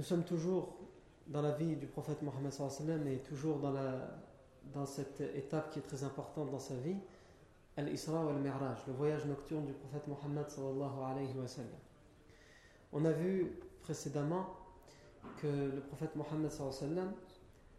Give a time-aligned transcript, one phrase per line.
[0.00, 0.78] Nous sommes toujours
[1.26, 6.50] dans la vie du prophète Mohammed et toujours dans, cette étape qui est très importante
[6.50, 6.96] dans sa vie,
[7.76, 10.46] Al-Isra wa al-Mi'raj, le voyage nocturne du prophète Mohammed
[12.94, 14.46] On a vu précédemment
[15.36, 16.50] que le prophète Mohammed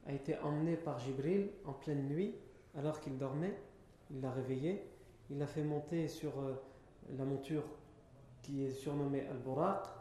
[0.06, 2.36] a été emmené par Jibril en pleine nuit
[2.78, 3.60] alors qu'il dormait,
[4.12, 4.88] il l'a réveillé,
[5.32, 6.54] il l'a fait monter sur euh,
[7.18, 7.64] la monture
[8.44, 10.01] qui est surnommée Al-Buraq,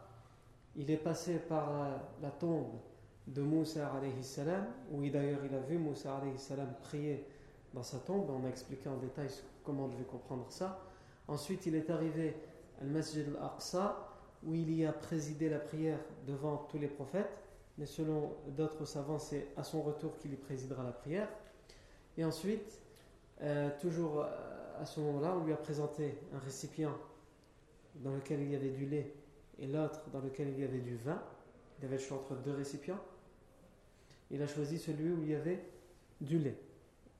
[0.75, 2.79] il est passé par euh, la tombe
[3.27, 7.25] de Moussa alayhi salam, où d'ailleurs il a vu Moussa alayhi salam prier
[7.73, 8.29] dans sa tombe.
[8.29, 9.27] On a expliqué en détail
[9.63, 10.79] comment on devait comprendre ça.
[11.27, 12.35] Ensuite, il est arrivé
[12.81, 14.07] al Masjid al-Aqsa,
[14.43, 17.37] où il y a présidé la prière devant tous les prophètes.
[17.77, 21.29] Mais selon d'autres savants, c'est à son retour qu'il y présidera la prière.
[22.17, 22.81] Et ensuite,
[23.41, 24.25] euh, toujours
[24.81, 26.93] à ce moment-là, on lui a présenté un récipient
[27.95, 29.13] dans lequel il y avait du lait
[29.61, 31.21] et l'autre dans lequel il y avait du vin.
[31.79, 32.99] Il avait le choix entre deux récipients.
[34.31, 35.63] Il a choisi celui où il y avait
[36.19, 36.57] du lait.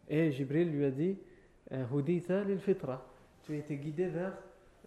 [0.09, 1.17] Et Jibril lui a dit
[1.71, 3.05] Hudita lil fitra.
[3.43, 4.37] Tu as été guidé vers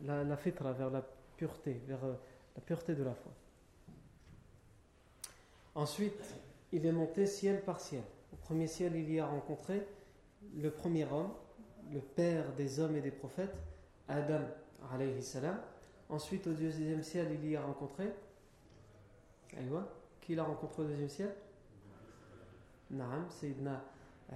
[0.03, 1.03] la, la fitra, vers la
[1.37, 2.15] pureté, vers euh,
[2.57, 3.33] la pureté de la foi.
[5.75, 6.35] Ensuite,
[6.73, 8.03] il est monté ciel par ciel.
[8.33, 9.87] Au premier ciel, il y a rencontré
[10.57, 11.33] le premier homme,
[11.93, 13.55] le père des hommes et des prophètes,
[14.09, 14.43] Adam
[14.93, 15.23] alayhi.
[16.09, 18.13] Ensuite, au deuxième ciel, il y a rencontré.
[20.21, 21.35] Qui l'a rencontré au deuxième ciel?
[22.91, 23.83] Naam, Sayyidina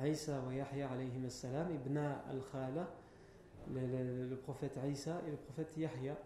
[0.05, 2.89] Isa wa Yahya alayhi salam, Ibna al-Khala,
[3.73, 6.17] le, prophète Isa et le prophète Yahya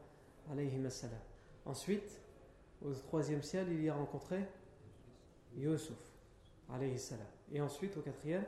[0.51, 1.19] alayhi salam.
[1.65, 2.21] Ensuite,
[2.85, 4.45] au troisième ciel, il y a rencontré
[5.57, 5.99] Yusuf
[6.73, 7.27] alayhi salam.
[7.53, 8.45] Et ensuite, au quatrième,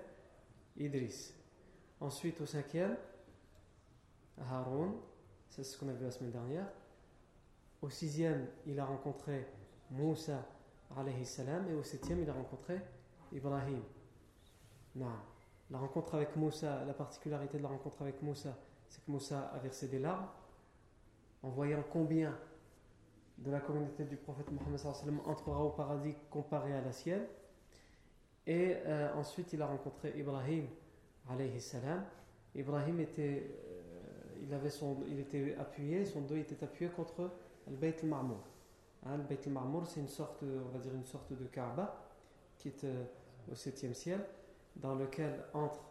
[0.76, 1.32] Idris.
[2.00, 2.96] Ensuite, au cinquième,
[4.50, 4.94] Haroun,
[5.48, 6.66] c'est ce qu'on a vu la semaine dernière.
[7.84, 9.46] Au sixième, il a rencontré
[9.90, 10.42] Moussa
[10.96, 11.28] alayhi
[11.68, 12.80] et au septième, il a rencontré
[13.30, 13.82] Ibrahim.
[14.96, 15.12] Non.
[15.70, 18.56] La rencontre avec Moussa, la particularité de la rencontre avec Moussa,
[18.88, 20.26] c'est que Moussa a versé des larmes
[21.42, 22.34] en voyant combien
[23.36, 24.80] de la communauté du prophète Mohammed
[25.26, 27.26] entrera au paradis comparé à la sienne.
[28.46, 30.68] Et euh, ensuite, il a rencontré Ibrahim
[31.28, 31.60] alayhi.
[32.54, 33.42] Ibrahim euh,
[35.18, 37.30] était appuyé, son dos était appuyé contre
[37.68, 38.44] le Beit al-Marmour.
[39.06, 42.00] Hein, le Beit al-Marmour, c'est une sorte, on va dire une sorte de Kaaba
[42.56, 43.04] qui est euh,
[43.50, 44.24] au septième ciel,
[44.76, 45.84] dans lequel entrent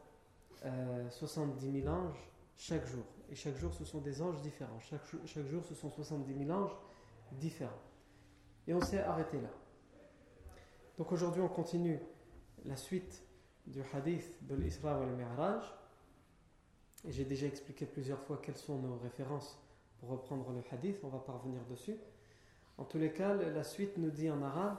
[1.09, 3.03] 70 000 anges chaque jour.
[3.29, 4.79] Et chaque jour, ce sont des anges différents.
[4.79, 6.75] Chaque, chaque jour, ce sont 70 000 anges
[7.31, 7.71] différents.
[8.67, 9.49] Et on s'est arrêté là.
[10.97, 11.99] Donc aujourd'hui, on continue
[12.65, 13.23] la suite
[13.65, 15.63] du hadith de l'Isra ou al-Mi'raj.
[17.05, 19.59] Et j'ai déjà expliqué plusieurs fois quelles sont nos références
[20.02, 21.96] pour reprendre le hadith, on va parvenir dessus.
[22.76, 24.76] En tous les cas, la suite nous dit en arabe,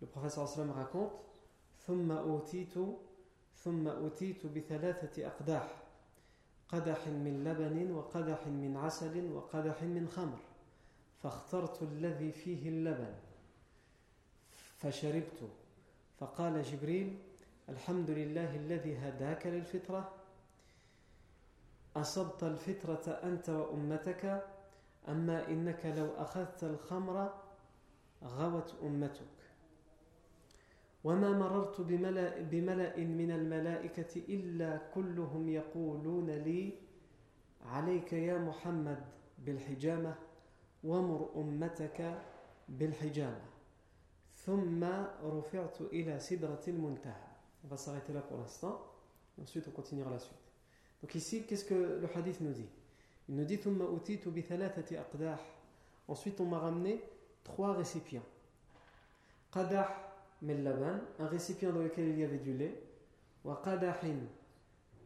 [0.00, 1.12] le professeur sallam raconte
[1.86, 2.74] ثم أوتيت
[3.56, 5.82] ثم أوتيت بثلاثة أقداح
[6.68, 10.38] قدح من لبن وقدح من عسل وقدح من خمر
[11.22, 13.14] فاخترت الذي فيه اللبن
[14.78, 15.48] فشربت
[16.20, 17.18] فقال جبريل
[17.68, 20.12] الحمد لله الذي هداك للفطرة
[21.95, 24.43] أصبت الفطرة أنت وأمتك
[25.07, 27.33] أما إنك لو أخذت الخمر
[28.23, 29.35] غوت أمتك
[31.03, 36.73] وما مررت بملأ, بملأ من الملائكة إلا كلهم يقولون لي
[37.65, 39.03] عليك يا محمد
[39.37, 40.15] بالحجامة
[40.83, 42.21] ومر أمتك
[42.69, 43.45] بالحجامة
[44.35, 44.83] ثم
[45.23, 47.25] رفعت إلى سدرة المنتهى.
[49.37, 50.44] Ensuite, on continuera la suite.
[51.01, 52.67] Donc ici, qu'est-ce que le hadith nous dit?
[53.27, 53.59] Il nous dit
[56.07, 57.01] Ensuite, on m'a ramené
[57.43, 58.23] trois récipients.
[59.51, 59.89] Qadah
[60.41, 60.65] min
[61.19, 62.81] un récipient dans lequel il y avait du lait.
[63.43, 64.19] Wa qadahin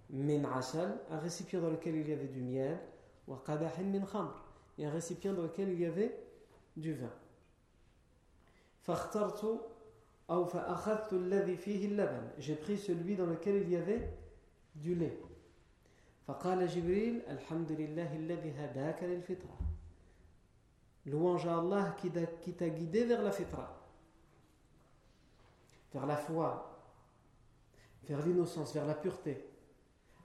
[0.10, 2.80] min un récipient dans lequel il y avait du miel.
[3.28, 4.06] Wa qadahin min
[4.78, 6.18] et un récipient dans lequel il y avait
[6.76, 7.12] du vin.
[8.82, 9.46] Fakhtartu
[10.30, 12.24] ou fa'akhadtu alladhi fihi laban.
[12.38, 14.10] J'ai pris celui dans lequel il y avait
[14.76, 15.20] du lait.
[16.29, 19.59] فقال جبريل الحمد لله الذي هداك للفطرة.
[21.07, 23.69] Louange à Allah qui t'a guidé vers la fitra,
[25.93, 26.81] vers la foi,
[28.09, 29.47] vers l'innocence, vers la pureté.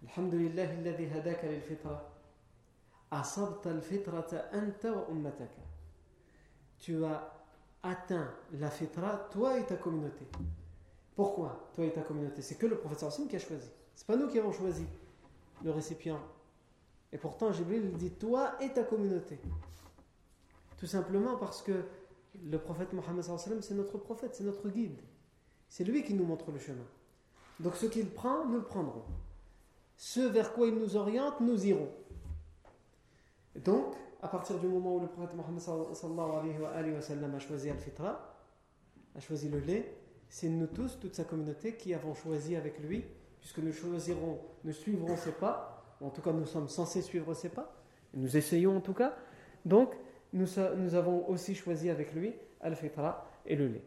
[0.03, 2.09] Alhamdulillah alladhi hadaka lil fitra.
[3.11, 5.61] Asabta al fitrata anta wa ummataka.
[6.79, 7.29] Tu as
[7.83, 10.25] atteint la fitra, toi et ta communauté.
[11.13, 13.69] Pourquoi toi et ta communauté C'est que le prophète sallam qui a choisi.
[13.95, 14.85] C'est pas nous qui avons choisi
[15.64, 16.20] le récipient.
[17.12, 19.38] Et pourtant, Jibril dit toi et ta communauté.
[20.78, 21.84] Tout simplement parce que
[22.44, 25.00] le prophète Mohammed c'est notre prophète, c'est notre guide.
[25.68, 26.84] C'est lui qui nous montre le chemin.
[27.60, 29.04] Donc ce qu'il prend, nous le prendrons.
[29.96, 31.90] Ce vers quoi il nous oriente, nous irons.
[33.64, 35.62] Donc, à partir du moment où le prophète Mohammed
[37.34, 38.36] a choisi Al-Fitra,
[39.14, 39.96] a choisi le lait,
[40.28, 43.04] c'est nous tous, toute sa communauté, qui avons choisi avec lui,
[43.44, 47.50] puisque nous choisirons, nous suivrons ses pas, en tout cas nous sommes censés suivre ses
[47.50, 47.76] pas,
[48.14, 49.14] nous essayons en tout cas.
[49.66, 49.92] Donc,
[50.32, 50.58] nous,
[50.94, 53.84] avons aussi choisi avec lui Al-Fitra et le lait.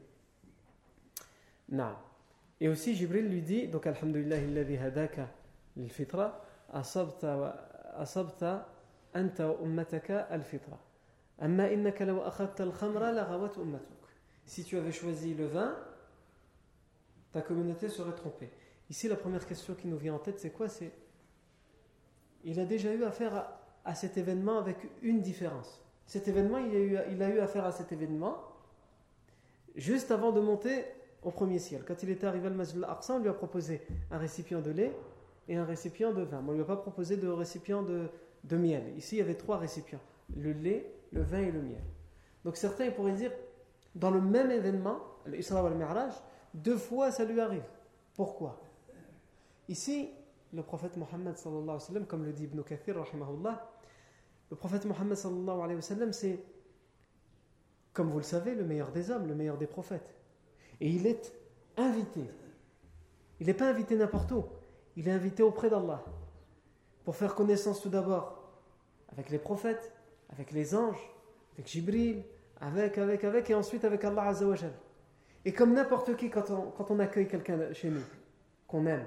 [2.60, 5.28] Et aussi Jibril lui dit, donc Alhamdulillah alladhi hadaka
[5.76, 6.40] lil-fitra,
[6.72, 8.70] asabta,
[9.16, 10.78] anta ummataka al-fitra.
[11.40, 13.12] Amma innaka law akhadta al-khamra.
[14.46, 15.76] Si tu avais choisi le vin,
[17.32, 18.52] ta communauté serait trompée.
[18.90, 20.70] Ici, la première question qui nous vient en tête, c'est quoi?
[20.70, 20.92] C'est
[22.44, 23.50] il a déjà eu affaire
[23.84, 28.38] à, cet événement avec une différence cet événement, il a, eu, affaire à cet événement
[29.76, 30.86] juste avant de monter
[31.22, 31.84] au premier ciel.
[31.86, 34.96] Quand il était arrivé à Masjid al-Aqsa, on lui a proposé un récipient de lait
[35.50, 36.42] et un récipient de vin.
[36.48, 38.10] on ne lui a pas proposé de récipient de,
[38.56, 38.84] miel.
[38.96, 40.00] Ici, il y avait trois récipients
[40.36, 41.84] le lait, le vin et le miel.
[42.46, 43.32] Donc certains pourraient dire,
[43.94, 46.14] dans le même événement, l'Isra al-Mi'raj,
[46.54, 47.64] deux fois ça lui arrive.
[48.16, 48.62] Pourquoi?
[49.68, 50.10] Ici,
[50.54, 51.36] le prophète Mohammed,
[52.08, 52.96] comme le dit Ibn Kathir,
[54.50, 55.18] le prophète Mohammed
[56.12, 56.40] c'est,
[57.94, 60.16] comme vous le savez, le meilleur des hommes, le meilleur des prophètes.
[60.80, 61.34] Et il est
[61.76, 62.22] invité.
[63.40, 64.46] Il n'est pas invité n'importe où.
[64.96, 66.04] Il est invité auprès d'Allah.
[67.04, 68.38] Pour faire connaissance tout d'abord
[69.12, 69.92] avec les prophètes,
[70.30, 71.12] avec les anges,
[71.54, 72.24] avec Jibril,
[72.60, 74.74] avec, avec, avec, et ensuite avec Allah Azzawajal.
[75.46, 78.04] Et comme n'importe qui, quand on, quand on accueille quelqu'un chez nous,
[78.68, 79.06] qu'on aime,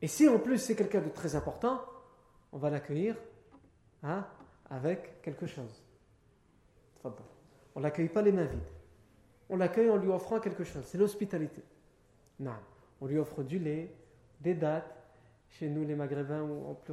[0.00, 1.80] et si en plus c'est quelqu'un de très important,
[2.52, 3.16] on va l'accueillir
[4.02, 4.24] Hein,
[4.70, 5.82] avec quelque chose.
[7.74, 8.60] On l'accueille pas les mains vides.
[9.48, 10.84] On l'accueille en lui offrant quelque chose.
[10.84, 11.62] C'est l'hospitalité.
[13.00, 13.92] On lui offre du lait,
[14.40, 14.94] des dates.
[15.50, 16.92] Chez nous, les Maghrébins, ou plus,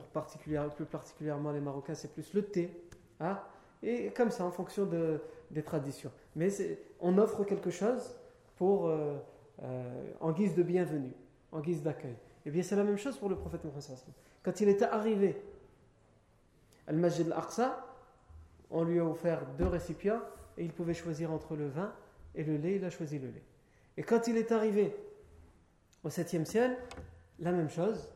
[0.86, 2.72] particulièrement, les Marocains, c'est plus le thé.
[3.20, 3.38] Hein,
[3.84, 5.20] et comme ça, en fonction de,
[5.52, 6.12] des traditions.
[6.36, 6.50] Mais
[7.02, 8.16] on offre quelque chose
[8.56, 9.18] pour, euh,
[9.62, 11.12] euh, en guise de bienvenue,
[11.52, 12.16] en guise d'accueil.
[12.46, 13.84] Eh bien, c'est la même chose pour le prophète Mohammed.
[14.44, 15.42] Quand il était arrivé
[16.88, 17.86] Al-Majid al-Aqsa,
[18.70, 20.22] on lui a offert deux récipients
[20.58, 21.92] et il pouvait choisir entre le vin
[22.36, 22.76] et le lait.
[22.76, 23.44] Il a choisi le lait.
[23.98, 24.96] Et quand il est arrivé
[26.04, 26.78] au septième ciel,
[27.40, 28.10] la même chose,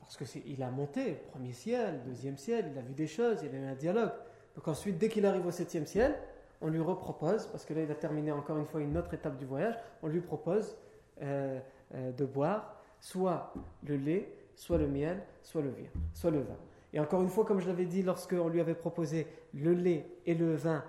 [0.00, 3.58] parce qu'il a monté, premier ciel, deuxième ciel, il a vu des choses, il a
[3.58, 4.12] eu un dialogue.
[4.54, 6.16] Donc ensuite, dès qu'il arrive au septième ciel,
[6.60, 9.36] on lui repropose, parce que là il a terminé encore une fois une autre étape
[9.36, 10.76] du voyage, on lui propose
[11.22, 11.58] euh,
[11.94, 13.52] euh, de boire soit
[13.86, 16.56] le lait, soit le miel, soit le vin, soit le vin.
[16.92, 20.34] Et encore une fois, comme je l'avais dit lorsqu'on lui avait proposé le lait et
[20.34, 20.84] le vin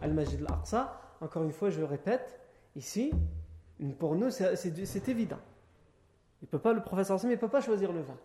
[0.00, 2.40] Al-Majid al-Aqsa, encore une fois, je le répète,
[2.76, 3.12] ici,
[3.98, 5.38] pour nous, c'est évident.
[6.42, 8.16] Il pas, le professeur il ne peut pas choisir le vin.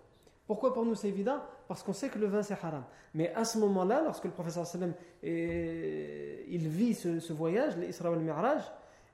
[0.47, 1.39] Pourquoi pour nous c'est évident?
[1.67, 2.83] Parce qu'on sait que le vin c'est haram.
[3.13, 8.61] Mais à ce moment-là, lorsque le professeur sallam il vit ce, voyage, l'Isra al-Mi'raj,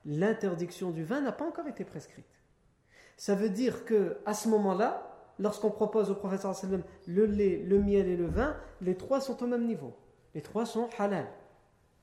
[0.04, 2.26] l'interdiction du vin n'a pas encore été prescrite.
[3.22, 5.00] Ça veut dire que à ce moment-là,
[5.38, 6.56] lorsqu'on propose au professeur
[7.06, 9.96] le lait, le miel et le vin, les trois sont au même niveau.
[10.34, 11.28] Les trois sont halal.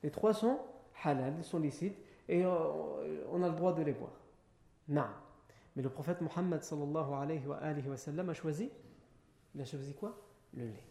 [0.02, 0.58] Les trois sont
[1.04, 2.48] halal, sont licites, et euh,
[3.30, 4.18] on a le droit de les boire.
[4.88, 5.04] Non.
[5.76, 8.70] Mais le prophète Mohammed sallallahu alayhi wa, a choisi
[9.54, 10.16] Il a choisi quoi?
[10.54, 10.86] Le lait.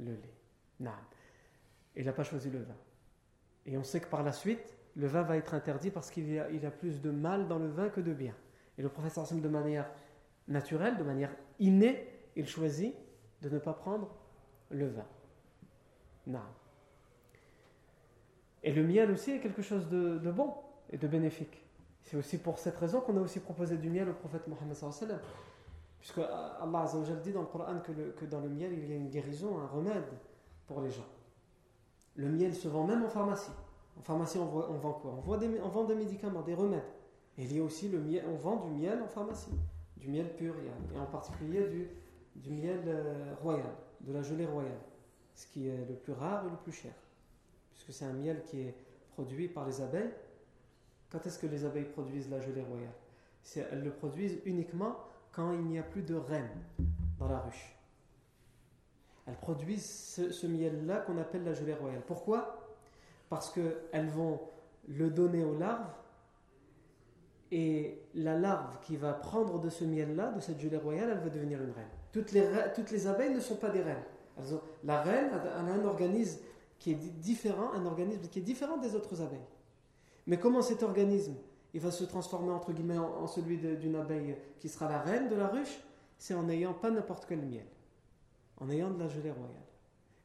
[0.00, 0.34] Le lait.
[0.80, 0.92] Non.
[1.96, 2.76] Il n'a pas choisi le vin.
[3.66, 6.38] Et on sait que par la suite, le vin va être interdit parce qu'il y,
[6.38, 8.32] a plus de mal dans le vin que de bien.
[8.78, 9.90] Et le sallam de manière
[10.48, 12.94] naturelle, de manière innée, il choisit
[13.42, 14.08] de ne pas prendre
[14.70, 15.06] le vin.
[16.26, 16.40] Non.
[18.62, 20.54] Et le miel aussi est quelque chose de, bon
[20.90, 21.62] et de bénéfique.
[22.02, 25.20] C'est aussi pour cette raison qu'on a aussi proposé du miel au prophète Mohammed sallam.
[25.98, 26.84] Puisque Allah
[27.22, 30.04] dit dans le Coran que, dans le miel il y a une guérison, un remède
[30.66, 31.06] pour les gens.
[32.16, 33.50] Le miel se vend même en pharmacie.
[33.98, 35.14] En pharmacie, on, vend quoi?
[35.16, 36.84] On vend, des, on vend, des, médicaments, des remèdes.
[37.38, 39.52] Et il y a aussi le miel, on vend du miel en pharmacie.
[39.96, 40.54] Du miel pur,
[40.94, 41.88] et en particulier du,
[42.36, 44.78] du miel euh, royal, de la gelée royale.
[45.34, 46.94] Ce qui est le plus rare et le plus cher.
[47.72, 48.74] Puisque c'est un miel qui est
[49.14, 50.12] produit par les abeilles
[51.10, 52.92] quand est-ce que les abeilles produisent la gelée royale?
[53.70, 54.96] Elles le produisent uniquement
[55.32, 56.50] quand il n'y a plus de reine
[57.18, 57.76] dans la ruche.
[59.26, 62.02] Elles produisent ce, miel-là qu'on appelle la gelée royale.
[62.06, 62.76] Pourquoi?
[63.28, 64.40] Parce qu'elles vont
[64.88, 65.90] le donner aux larves
[67.52, 71.30] et la larve qui va prendre de ce miel-là, de cette gelée royale, elle va
[71.30, 71.88] devenir une reine.
[72.12, 74.02] Toutes les, toutes les abeilles ne sont pas des reines.
[74.84, 76.40] la reine a un organisme
[76.78, 79.38] qui est différent, un organisme qui est différent des autres abeilles.
[80.26, 81.34] Mais comment cet organisme
[81.74, 85.36] il va se transformer entre guillemets en, celui d'une abeille qui sera la reine de
[85.36, 85.78] la ruche?
[86.18, 87.66] C'est en n'ayant pas n'importe quel miel,
[88.56, 89.54] en ayant de la gelée royale.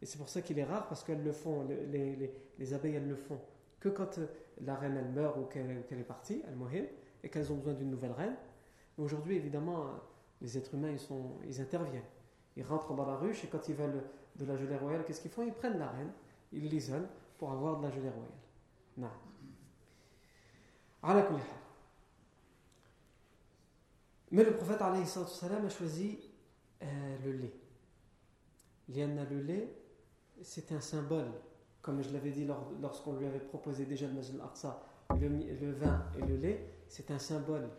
[0.01, 3.07] Et c'est pour ça qu'il est rare parce qu'elles le font, les, les, abeilles elles
[3.07, 3.39] le font
[3.79, 4.27] que quand euh,
[4.63, 6.87] la reine elle meurt ou qu'elle est partie, elle mourit,
[7.23, 8.35] et qu'elles ont besoin d'une nouvelle reine.
[8.97, 9.85] Aujourd'hui évidemment,
[10.41, 12.03] les êtres humains ils, sont, ils interviennent.
[12.57, 14.03] Ils rentrent dans la ruche et quand ils veulent
[14.35, 15.43] de la gelée royale, qu'est-ce qu'ils font?
[15.43, 16.11] Ils prennent la reine,
[16.51, 18.31] ils l'isolent pour avoir de la gelée royale.
[18.97, 19.09] Non.
[24.31, 26.19] Mais le prophète a choisi
[26.83, 27.53] euh, le lait.
[28.87, 29.73] Le lait,
[30.41, 31.31] c'est un symbole,
[31.81, 32.47] comme je l'avais dit
[32.81, 34.83] lorsqu'on lui avait proposé déjà le Masjid al-Aqsa,
[35.19, 37.69] le, vin et le lait, c'est un symbole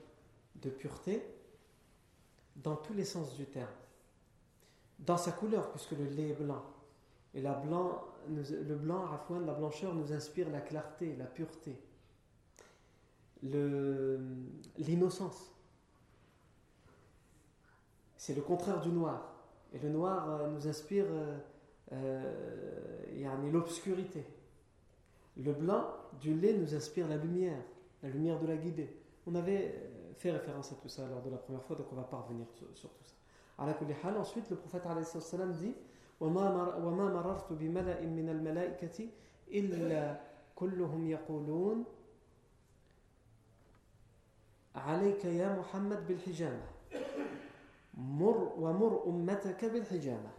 [0.57, 1.23] de pureté
[2.57, 3.69] dans tous les sens du terme.
[4.99, 6.64] Dans sa couleur, puisque le lait est blanc.
[7.35, 9.07] Et la blanc, le blanc,
[9.45, 11.78] la blancheur nous inspire la clarté, la pureté
[13.42, 15.52] l'innocence.
[18.16, 19.35] C'est le contraire du noir.
[19.75, 21.38] Et le noir euh, nous inspire euh,
[21.92, 24.25] euh, l'obscurité.
[25.37, 25.87] Le blanc
[26.21, 27.59] du lait nous inspire la lumière,
[28.02, 29.02] la lumière de la guidée.
[29.26, 32.04] On avait fait référence à tout ça lors de la première fois, donc on va
[32.04, 33.14] pas revenir sur, tout ça.
[34.20, 34.84] Ensuite, le prophète
[35.60, 35.76] dit
[36.20, 39.10] وما مررت بملأ من الملائكة
[39.48, 40.22] إلا
[40.56, 41.84] كلهم يقولون
[44.76, 46.66] عليك يا محمد بالحجامة
[47.94, 50.30] مر ومر أمتك بالحجامة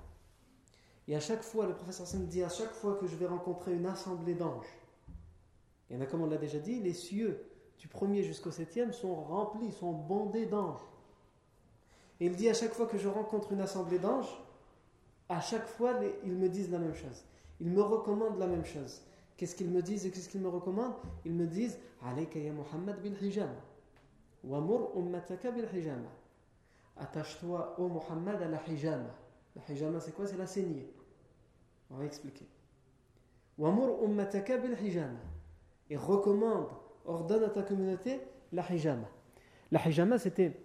[1.10, 3.72] Et à chaque fois, le professeur Hassan dit à chaque fois que je vais rencontrer
[3.72, 4.68] une assemblée d'anges,
[5.88, 7.48] il y en a comme on l'a déjà dit, les cieux
[7.83, 10.79] du premier jusqu'au septième sont remplis, sont bondés d'anges.
[12.21, 14.33] Et il dit à chaque fois que je rencontre une assemblée d'anges,
[15.27, 17.25] à chaque fois, ils me disent la même chose.
[17.59, 19.01] Ils me recommandent la même chose.
[19.35, 20.95] Qu'est-ce qu'ils me disent et qu'est-ce qu'ils me recommandent?
[21.25, 23.51] Ils me disent Alayka ya Muhammad bil hijama.
[24.45, 26.09] Wamur ummataka bil hijama.
[26.95, 29.13] Attache-toi au Muhammad à la hijama.
[29.57, 30.25] La hijama, c'est quoi?
[30.25, 30.89] C'est la saignée.
[31.91, 32.47] On va expliquer.
[33.57, 35.19] Wamur ummataka bil hijama.
[35.89, 36.69] Et recommande,
[37.05, 39.07] ordonne à ta communauté la hijama.
[39.71, 40.59] La hijama, c'était,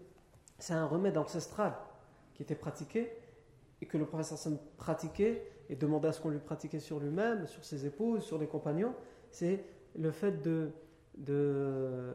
[0.59, 1.75] c'est un remède ancestral
[2.35, 3.11] qui était pratiqué
[3.81, 4.37] et que le prophète
[4.77, 8.47] pratiquait et demandait à ce qu'on lui pratiquait sur lui-même, sur ses épouses, sur les
[8.47, 8.95] compagnons.
[9.31, 9.65] C'est
[9.97, 10.73] le fait de
[11.19, 12.13] de,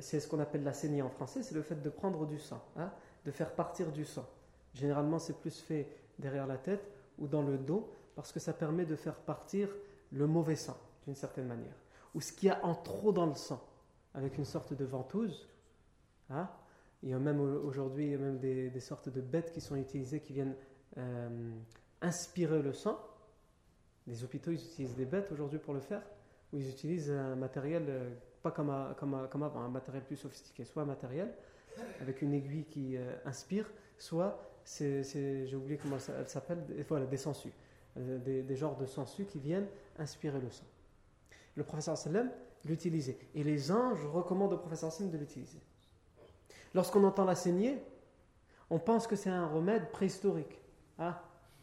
[0.00, 2.62] c'est ce qu'on appelle la saignée en français, c'est le fait de prendre du sang,
[2.76, 2.90] hein,
[3.24, 4.26] de faire partir du sang.
[4.74, 5.88] Généralement, c'est plus fait
[6.18, 9.68] derrière la tête ou dans le dos, parce que ça permet de faire partir
[10.12, 11.74] le mauvais sang, d'une certaine manière.
[12.14, 13.62] Ou ce qu'il y a en trop dans le sang,
[14.14, 15.48] avec une sorte de ventouse.
[16.30, 16.48] Hein.
[17.02, 20.56] Il y a même aujourd'hui, même des, sortes de bêtes qui sont utilisées, qui viennent
[20.98, 21.50] euh,
[22.00, 22.98] inspirer le sang.
[24.06, 26.02] Les hôpitaux, ils utilisent des bêtes aujourd'hui pour le faire,
[26.52, 28.10] ou ils utilisent un matériel euh,
[28.42, 31.32] pas comme, comme, comme avant, un matériel plus sophistiqué, soit un matériel
[32.00, 36.64] avec une aiguille qui euh, inspire, soit, j'ai oublié comment elle s'appelle,
[37.08, 37.52] des sangsues,
[37.96, 40.66] euh, des, des, genres de sangsues qui viennent inspirer le sang.
[41.54, 42.30] Le professeur sallam
[42.64, 45.60] l'utilisait, et les anges recommandent au professeur sallam de l'utiliser.
[46.74, 47.82] Lorsqu'on entend la saignée,
[48.70, 50.60] on pense que c'est un remède préhistorique,
[50.98, 51.16] hein,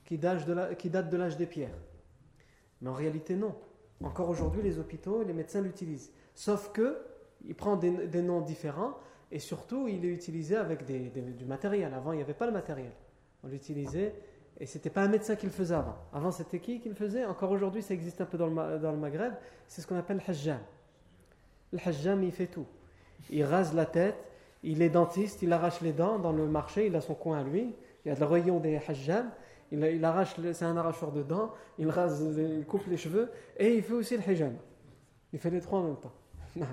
[0.06, 1.78] qui, date de l'âge des pierres.
[2.82, 3.56] Mais en réalité, non.
[4.04, 6.12] Encore aujourd'hui, les hôpitaux, les médecins l'utilisent.
[6.36, 6.98] Sauf que
[7.46, 8.98] il prend des, noms différents,
[9.32, 11.94] Et surtout, il est utilisé avec du matériel.
[11.94, 12.92] Avant, il n'y avait pas le matériel.
[13.44, 14.14] On l'utilisait
[14.60, 15.96] et c'était pas un médecin qui le faisait avant.
[16.14, 17.24] Avant, c'était qui qui le faisait?
[17.26, 19.34] Encore aujourd'hui, ça existe un peu dans le, Maghreb.
[19.68, 20.60] C'est ce qu'on appelle le hajjam.
[21.72, 22.66] Le hajjam, il fait tout.
[23.30, 24.18] Il rase la tête,
[24.64, 27.44] il est dentiste, il arrache les dents dans le marché, il a son coin à
[27.44, 27.74] lui.
[28.04, 29.32] Il y a le rayon des hajjam.
[29.72, 33.84] Il, arrache, c'est un arracheur de dents, il rase, il coupe les cheveux et il
[33.84, 34.56] fait aussi le hajjam.
[35.32, 36.14] Il fait les trois en même temps.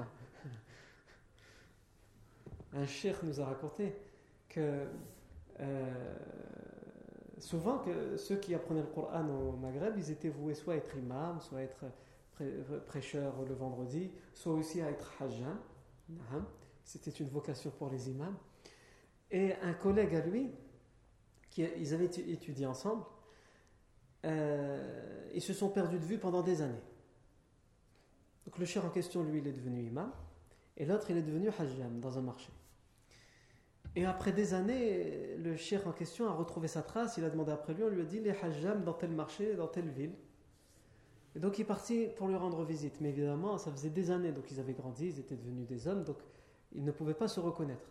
[2.74, 3.94] un cheikh nous a raconté
[4.48, 4.86] que
[5.60, 6.14] euh,
[7.38, 10.96] souvent que ceux qui apprenaient le Coran au Maghreb, ils étaient voués soit à être
[10.96, 11.84] imam, soit à être
[12.86, 15.56] prêcheur le vendredi, soit aussi à être hajjan.
[16.84, 18.36] C'était une vocation pour les imams.
[19.30, 20.50] Et un collègue à lui,
[21.58, 23.02] ils avaient étudié ensemble,
[24.24, 26.82] euh, ils se sont perdus de vue pendant des années.
[28.44, 30.12] Donc le cher en question, lui, il est devenu imam,
[30.76, 32.50] et l'autre, il est devenu hajjam dans un marché.
[33.96, 37.50] Et après des années, le cher en question a retrouvé sa trace, il a demandé
[37.50, 40.12] après lui, on lui a dit les hajjam dans tel marché, dans telle ville.
[41.34, 43.00] Et donc il est parti pour lui rendre visite.
[43.00, 46.04] Mais évidemment, ça faisait des années, donc ils avaient grandi, ils étaient devenus des hommes,
[46.04, 46.18] donc
[46.72, 47.88] ils ne pouvaient pas se reconnaître.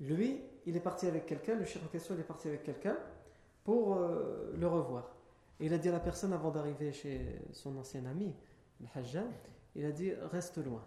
[0.00, 2.98] Lui, il est parti avec quelqu'un, le cher en question, il est parti avec quelqu'un
[3.64, 5.16] pour euh, le revoir.
[5.60, 8.34] Et il a dit à la personne avant d'arriver chez son ancien ami,
[8.82, 9.30] le hajjam,
[9.74, 10.84] il a dit reste loin.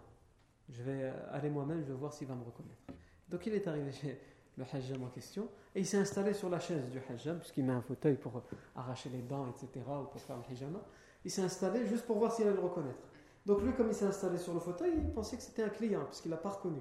[0.68, 2.80] Je vais aller moi-même, je vais voir s'il va me reconnaître.
[3.28, 4.20] Donc il est arrivé chez
[4.56, 7.72] le hajjam en question, et il s'est installé sur la chaise du hajjam, puisqu'il met
[7.72, 8.42] un fauteuil pour
[8.76, 10.80] arracher les dents, etc., ou pour faire le hijama.
[11.24, 13.08] Il s'est installé juste pour voir s'il allait le reconnaître.
[13.46, 16.04] Donc lui, comme il s'est installé sur le fauteuil, il pensait que c'était un client,
[16.04, 16.80] puisqu'il l'a pas reconnu.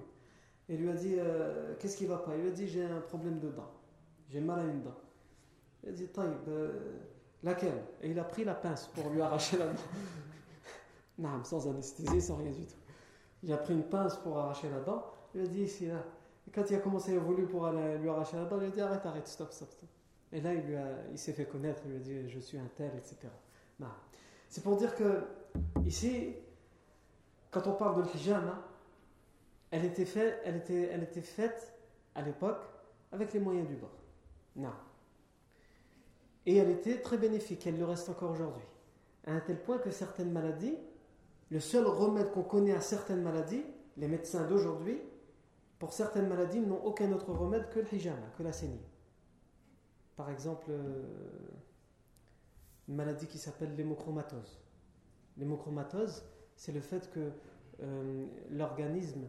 [0.70, 2.36] Et lui a dit, euh, qu'est-ce qui va pas?
[2.36, 3.72] Il lui a dit, j'ai un problème de dents.
[4.30, 4.96] J'ai mal à une dent.
[5.84, 7.00] Il a dit, taïb, euh,
[7.44, 7.84] laquelle?
[8.02, 9.82] Et il a pris la pince pour lui arracher la dent.
[11.18, 12.76] non, sans anesthésie, sans rien du tout.
[13.44, 15.04] Il a pris une pince pour arracher la dent.
[15.34, 16.04] Il a dit, ici, là.
[16.54, 18.82] Quand il a commencé à évoluer pour aller lui arracher la dent, il a dit
[18.82, 19.90] arrête, arrête, stop, stop, stop.
[20.34, 23.28] Et là, il, s'est fait connaître, il lui a dit je suis un tel, etc.
[24.48, 25.24] C'est pour dire que,
[25.86, 26.36] ici,
[27.52, 28.68] quand on parle de l'hijama,
[29.72, 31.74] elle était, faite, elle, était, elle était faite
[32.16, 32.62] à l'époque
[33.12, 33.96] avec les moyens du bord.
[34.56, 34.74] Non.
[36.46, 38.66] Et elle était très bénéfique, elle le reste encore aujourd'hui.
[39.26, 40.78] À un tel point que certaines maladies,
[41.50, 43.64] le seul remède qu'on connaît à certaines maladies,
[43.98, 45.00] les médecins d'aujourd'hui,
[45.82, 48.86] pour certaines maladies, n'ont aucun autre remède que le hijama, que la saignée.
[50.16, 51.02] Par exemple, euh,
[52.88, 54.62] une maladie qui s'appelle l'hémochromatose.
[55.38, 56.24] L'hémochromatose,
[56.56, 57.32] c'est le fait que
[57.82, 59.28] euh, l'organisme,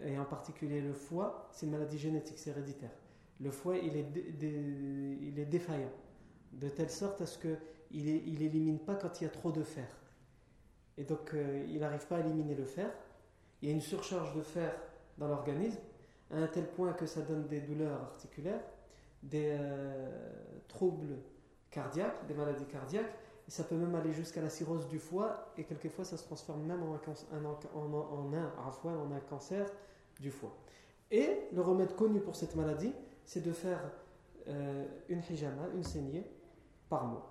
[0.00, 2.90] et en particulier le foie, c'est une maladie génétique, c'est héréditaire.
[3.40, 4.08] Le foie, il est,
[5.22, 5.92] il est défaillant,
[6.54, 7.56] de telle sorte à ce qu'il
[7.92, 9.86] il élimine pas quand il y a trop de fer.
[10.98, 12.90] Et donc, euh, il n'arrive pas à éliminer le fer.
[13.62, 14.74] Il y a une surcharge de fer
[15.18, 15.80] dans l'organisme,
[16.30, 18.62] à un tel point que ça donne des douleurs articulaires,
[19.22, 20.10] des euh,
[20.68, 21.18] troubles
[21.70, 23.12] cardiaques, des maladies cardiaques,
[23.46, 26.62] et ça peut même aller jusqu'à la cirrhose du foie, et quelquefois ça se transforme
[26.62, 29.66] même en un, en, en, un, cancer
[30.20, 30.56] du foie.
[31.10, 32.92] Et le remède connu pour cette maladie,
[33.24, 33.80] c'est de faire
[34.48, 36.24] euh, une hijama, une saignée,
[36.88, 37.30] par mois.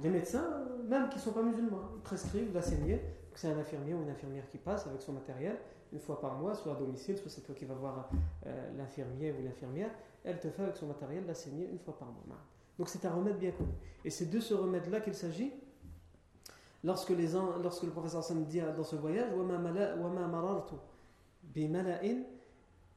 [0.00, 3.00] Les médecins, même qui ne sont pas musulmans, prescrivent la saignée,
[3.34, 5.58] c'est un infirmier ou une infirmière qui passe avec son matériel,
[5.93, 8.09] une fois par mois, soit à domicile, soit c'est toi qui vas voir
[8.45, 9.91] euh, l'infirmier ou l'infirmière,
[10.23, 12.37] elle te fait avec son matériel la saignée une fois par mois.
[12.77, 13.71] Donc c'est un remède bien connu.
[14.05, 15.51] Et c'est de ce remède-là qu'il s'agit
[16.83, 17.27] lorsque, les,
[17.61, 20.73] lorsque le professeur Sam dit dans ce voyage وَمَا مَرَرْتُ
[21.43, 22.15] بِمَلَئٍ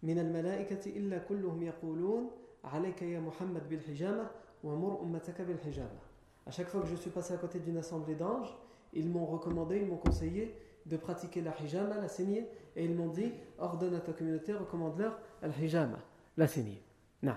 [0.03, 2.31] مِنَ الْمَلَائِكَةِ إِلَّا كُلُّهُمْ يَقُولُونَ
[2.65, 4.27] عَلَيْكَ يَا مُحَمَّدْ بِالْحِجَامَةِ
[4.65, 6.01] وَمُرْ أُمَّتَكَ بِالْحِجَامَةِ
[6.47, 8.55] À chaque fois que je suis passé à côté d'une assemblée d'anges,
[8.93, 10.55] ils m'ont recommandé, ils m'ont conseillé
[10.87, 15.19] de pratiquer la hijama, la saignée, et ils m'ont dit ordonne à ta communauté, recommande-leur
[15.43, 15.99] la hijama,
[16.37, 16.83] la saignée.
[17.23, 17.37] Non.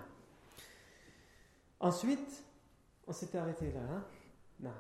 [1.80, 2.44] Ensuite,
[3.08, 3.82] on s'était arrêté là.
[3.92, 4.04] Hein?
[4.60, 4.72] Non.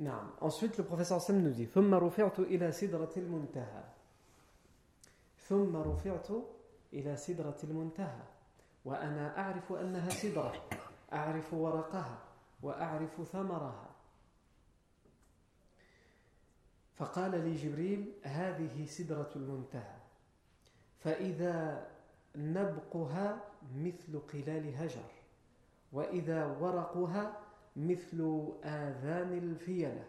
[0.00, 0.12] Non.
[0.40, 3.84] Ensuite, le professeur Sam nous dit ثم رفعت إلى سدرة المنتهى
[5.48, 6.28] ثم رفعت
[6.92, 8.22] إلى سدرة المنتهى
[8.84, 10.52] وأنا أعرف أنها سدرة
[11.12, 12.18] أعرف ورقها
[12.62, 13.90] وأعرف ثمرها
[16.95, 19.95] فقال لي جبريل هذه سدرة المنتهى.
[20.99, 21.87] فإذا
[22.35, 23.43] نبقها
[23.75, 25.11] مثل قلال هجر
[25.91, 27.37] وإذا ورقها
[27.75, 30.03] مثل آذان الفيلة.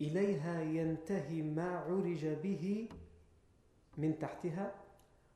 [0.00, 2.88] إليها ينتهي ما عرج به
[3.98, 4.74] من تحتها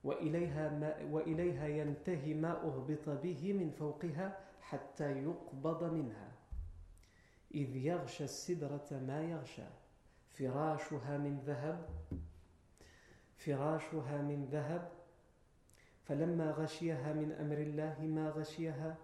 [0.04, 6.32] وإليها, ما وإليها ينتهي ما أهبط به من فوقها حتى يقبض منها.
[7.54, 9.83] إذ يغشى السدرة ما يغشى.
[10.34, 11.88] فراشها من ذهب
[13.36, 14.90] فراشها من ذهب.
[16.04, 18.96] فلما غشيها من أمر الله ما غشيها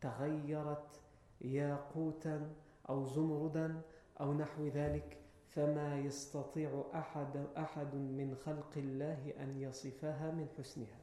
[0.00, 1.00] تغيرت
[1.40, 2.54] ياقوتا
[2.88, 3.82] أو زمردا
[4.20, 5.18] أو نحو ذلك.
[5.48, 11.00] فما يستطيع أحد, أحد من خلق الله أن يصفها من حسنها.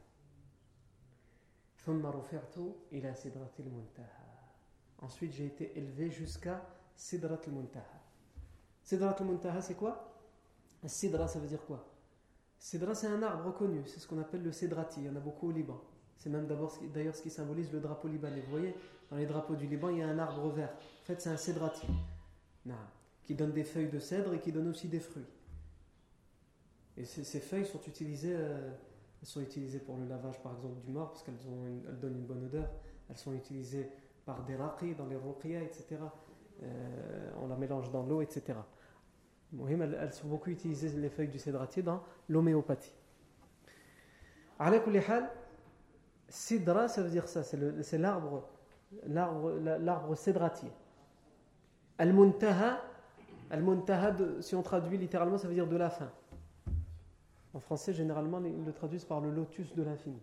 [1.76, 2.58] ثم رفعت
[2.92, 4.26] إلى سدرة المنتهى.
[5.02, 6.62] Ensuite, j'ai été élevé jusqu'à
[6.96, 7.95] Sidrat al-Muntaha.
[8.86, 10.12] Sidrat al-Muntaha, c'est quoi?
[10.86, 11.84] Sidra, ça veut dire quoi?
[12.56, 13.82] Sidra, c'est un arbre reconnu.
[13.84, 15.00] C'est ce qu'on appelle le Sidrati.
[15.00, 15.80] Il y en a beaucoup au Liban.
[16.16, 16.46] C'est même
[16.94, 18.42] d'ailleurs ce qui symbolise le drapeau libanais.
[18.42, 18.76] Vous voyez,
[19.10, 20.70] dans les drapeaux du Liban, il y a un arbre vert.
[21.02, 21.88] En fait, c'est un Sidrati.
[23.24, 25.26] Qui donne des feuilles de cèdre et qui donne aussi des fruits.
[26.96, 28.70] Et ces, feuilles sont utilisées, euh,
[29.20, 31.34] elles sont utilisées pour le lavage, par exemple, du mort, parce qu'elles
[32.00, 32.70] donnent une bonne odeur.
[33.10, 33.90] Elles sont utilisées
[34.24, 35.98] par des raqis, dans les ruqiyas, etc.
[36.62, 38.54] Euh, on la mélange dans l'eau, etc.
[39.52, 42.94] Elles sont beaucoup utilisées, les feuilles du cédratier, dans l'homéopathie.
[46.28, 48.48] Sidra, ça veut dire ça, c'est l'arbre,
[49.06, 50.70] l'arbre cédratier.
[51.98, 52.82] Al-Muntaha,
[54.40, 56.10] si on traduit littéralement, ça veut dire de la fin.
[57.54, 60.20] En français, généralement, ils le traduisent par le lotus de l'infini.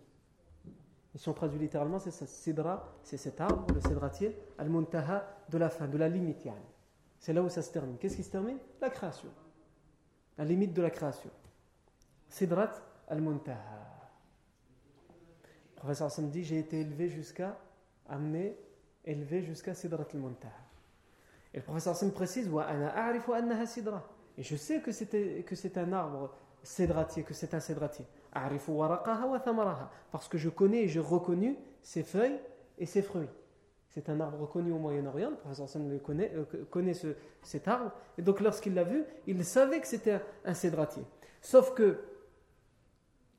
[1.14, 2.26] Et si on traduit littéralement, c'est ça.
[2.26, 4.36] C'est cet arbre, le cédratier.
[4.58, 6.46] Al-Muntaha, de la fin, de la limite.
[7.24, 7.96] C'est là où ça se termine.
[7.96, 8.58] Qu'est-ce qui se termine?
[8.82, 9.30] La création.
[10.36, 11.30] La limite de la création.
[12.28, 12.74] Sidrat
[13.08, 14.10] Al-Muntaha.
[15.70, 17.58] Le professeur Hassan dit J'ai été élevé jusqu'à,
[18.10, 18.58] amené,
[19.06, 20.52] élevé jusqu'à Sidrat Al-Muntaha.
[21.54, 22.50] Et le professeur Hassan précise
[24.36, 26.30] Et je sais que c'est un arbre
[26.62, 28.04] cédratier, que c'est un cédratier.
[30.12, 32.38] Parce que je connais et j'ai reconnu ses feuilles
[32.76, 33.30] et ses fruits.
[33.94, 38.22] C'est un arbre reconnu au Moyen-Orient, le professeur Sam le connaît, euh, cet arbre, et
[38.22, 41.04] donc lorsqu'il l'a vu, il savait que c'était un, cédratier.
[41.40, 42.00] Sauf que,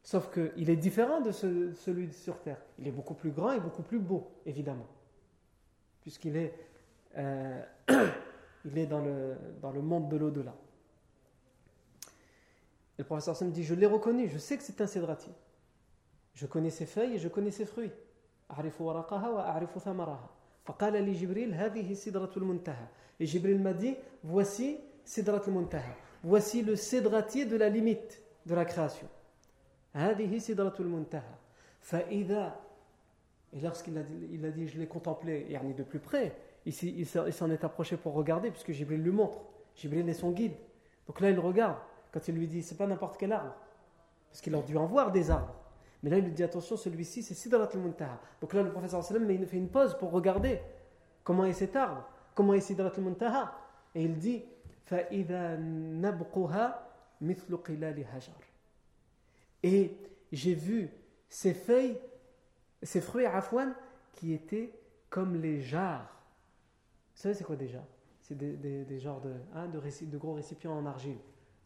[0.01, 2.61] sauf que il est différent de celui sur Terre.
[2.79, 4.87] Il est beaucoup plus grand et beaucoup plus beau, évidemment,
[5.99, 6.53] puisqu'il est,
[7.17, 7.61] euh,
[8.65, 10.55] dans, le, dans le monde de l'au-delà.
[12.97, 15.33] Le professeur Sam dit Je l'ai reconnu, je sais que c'est un cédratier.
[16.33, 17.91] Je connais ses feuilles et je connais ses fruits.
[23.18, 25.94] Et Jibril m'a dit Voici Sidrat al-Muntaha.
[26.22, 29.08] Voici le cédratier de la limite de la création.
[29.94, 31.34] هذه سدرة المنتهى
[31.80, 32.56] فإذا
[33.52, 37.04] Et lorsqu'il a, il a dit, je l'ai contemplé yani de plus près, il, il
[37.04, 39.40] s'en est approché pour regarder, puisque Jibril lui montre.
[39.74, 40.52] Jibril est son guide.
[41.08, 41.76] Donc là, il regarde.
[42.12, 43.56] Quand il lui dit, c'est pas n'importe quel arbre.
[44.30, 45.52] Parce qu'il a dû en voir des arbres.
[46.05, 48.21] Mais là, il lui dit attention, celui-ci, c'est Sidrat al-Muntaha.
[48.39, 50.61] Donc là, le professeur sallam fait une pause pour regarder
[51.23, 53.57] comment est cet arbre, comment est Sidrat al-Muntaha.
[53.95, 54.43] Et il dit
[59.63, 59.97] Et
[60.31, 60.91] j'ai vu
[61.27, 61.97] ces feuilles,
[62.83, 63.73] ces fruits afwan
[64.13, 66.21] qui étaient comme les jarres.
[67.15, 67.87] Vous savez, c'est quoi des jarres?
[68.21, 71.17] C'est des, des, des, genres de, hein, de, réci, de, gros récipients en argile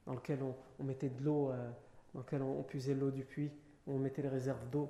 [0.06, 1.70] dans lesquels on, on mettait de l'eau, euh,
[2.14, 3.52] dans lequel on, on puisait l'eau du puits
[3.90, 4.90] on mettait les réserves d'eau,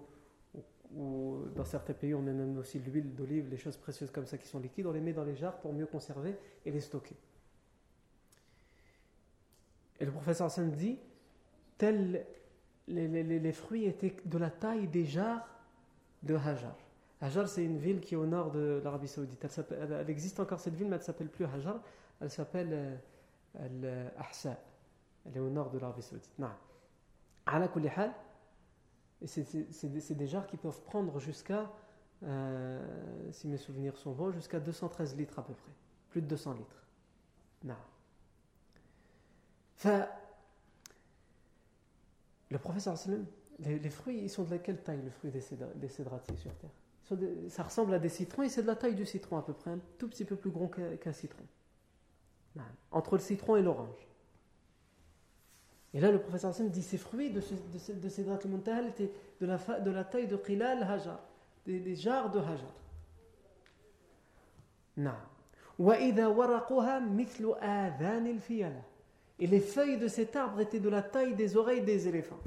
[0.96, 4.38] ou, dans certains pays on met même aussi l'huile d'olive, les choses précieuses comme ça
[4.38, 6.36] qui sont liquides, on les met dans les jarres pour mieux conserver
[6.66, 7.16] et les stocker.
[10.00, 10.98] Et le professeur Hassan dit,
[11.78, 12.26] tels
[12.88, 15.48] les, fruits étaient de la taille des jarres
[16.24, 16.76] de Hajar.
[17.22, 19.46] Hajar, c'est une ville qui est au nord de l'Arabie Saoudite.
[19.72, 21.82] Elle, existe encore cette ville, mais elle ne s'appelle plus Hajar,
[22.22, 24.58] elle s'appelle euh, Al-Ahsa.
[25.26, 26.32] Elle est au nord de l'Arabie Saoudite.
[26.40, 26.50] Non.
[29.26, 31.70] C'est des jarres qui peuvent prendre jusqu'à,
[32.24, 32.80] euh,
[33.32, 35.72] si mes souvenirs sont bons, jusqu'à 213 litres à peu près.
[36.10, 36.84] Plus de 200 litres.
[37.64, 37.76] Non.
[39.78, 40.08] Enfin,
[42.50, 42.96] le professeur
[43.60, 46.70] les, les, fruits, ils sont de quelle taille, le fruit des, cédratiers sur Terre?
[47.50, 49.72] Ça ressemble à des citrons et c'est de la taille du citron à peu près,
[49.72, 51.44] un tout petit peu plus grand qu'un citron.
[52.56, 52.64] Non.
[52.92, 54.09] Entre le citron et l'orange.
[55.94, 58.46] Et là, le professeur Hassan dit ces fruits de, ce, de, ce, de ces dracs
[58.46, 61.20] étaient de la, de la taille de Qilal Hajar,
[61.66, 62.74] des, des jarres de Hajar.
[64.98, 65.16] Non.
[69.40, 72.40] Et les feuilles de cet arbre étaient de la taille des oreilles des éléphants.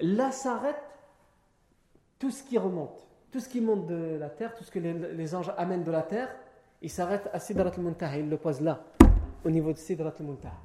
[0.00, 0.87] Là s'arrête
[2.18, 5.34] tout ce qui remonte, tout ce qui monte de la terre, tout ce que les,
[5.34, 6.28] anges amènent de la terre,
[6.82, 8.84] il s'arrête à Sidrat al-Muntaha, il le pose là,
[9.44, 10.56] au niveau de Sidrat al-Muntaha.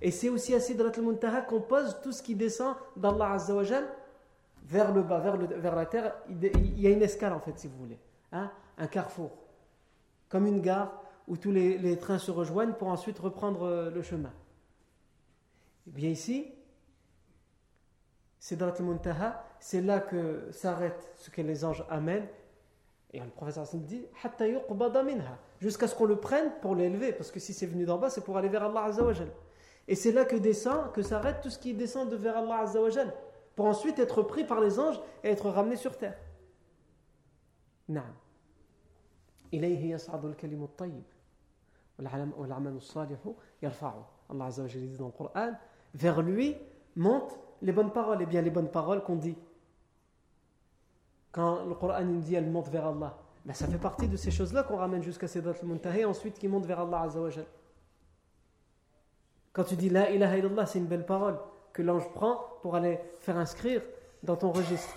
[0.00, 3.64] Et c'est aussi à Sidrat al-Muntaha qu'on pose tout ce qui descend d'Allah Azza wa
[3.64, 3.84] Jal
[4.64, 6.14] vers le bas, vers, vers la terre.
[6.28, 7.98] Il y a une escale en fait, si vous voulez.
[8.32, 8.50] Hein?
[8.76, 9.30] Un carrefour.
[10.28, 14.02] Comme une gare où tous les, les, trains se rejoignent pour ensuite reprendre euh, le
[14.02, 14.32] chemin.
[15.87, 16.53] Et bien ici,
[18.39, 22.27] Sidrat al-Muntaha, c'est là que s'arrête ce que les anges amènent.
[23.11, 24.05] Et le professeur dit
[25.59, 27.13] jusqu'à ce qu'on le prenne pour l'élever.
[27.13, 29.29] Parce que si c'est venu d'en bas, c'est pour aller vers Allah Azzawajal.
[29.87, 33.13] Et c'est là que descend, que s'arrête tout ce qui descend de vers Allah Azzawajal.
[33.55, 36.17] Pour ensuite être pris par les anges et être ramené sur terre.
[37.89, 38.13] نعم
[39.53, 41.03] إليه يصعد الكلم الطيب
[42.37, 43.19] والعمل الصالح
[43.61, 45.51] يرفعه Allah Azza wa dit dans le Coran
[45.94, 46.56] vers lui
[46.96, 49.36] montent les bonnes paroles et bien les bonnes paroles qu'on dit
[51.32, 54.30] quand le Coran nous dit elle monte vers Allah ben, ça fait partie de ces
[54.30, 57.30] choses-là qu'on ramène jusqu'à Sidat al-Muntaha et ensuite qui monte vers Allah Azza wa
[59.52, 61.38] quand tu dis La ilaha illallah c'est une belle parole
[61.72, 63.82] que l'ange prend pour aller faire inscrire
[64.22, 64.94] dans ton registre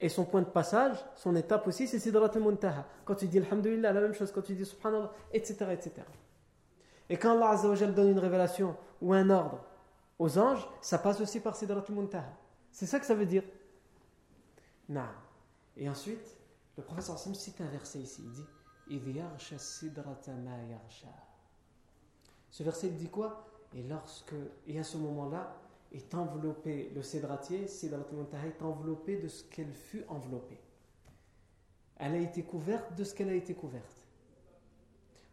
[0.00, 2.86] et son point de passage, son étape aussi, c'est Sidrat al-Muntaha.
[3.04, 4.30] Quand tu dis Alhamdulillah, la même chose.
[4.30, 5.66] Quand tu dis Subhanallah, etc.
[5.72, 5.92] etc.
[7.10, 9.64] Et quand Allah Azza donne une révélation ou un ordre
[10.18, 12.32] aux anges, ça passe aussi par Sidrat al-Muntaha.
[12.72, 13.44] C'est ça que ça veut dire.
[14.88, 15.08] Na.
[15.76, 16.36] Et ensuite,
[16.76, 18.22] le professeur Sam cite un verset ici.
[18.90, 19.20] Il dit
[22.50, 23.44] Ce verset dit quoi?
[23.74, 24.34] Et lorsque,
[24.66, 25.54] et à ce moment-là,
[25.92, 30.60] est enveloppé, le cédratier, Sidrat Muntaha est enveloppé de ce qu'elle fut enveloppée.
[31.96, 34.06] Elle a été couverte de ce qu'elle a été couverte.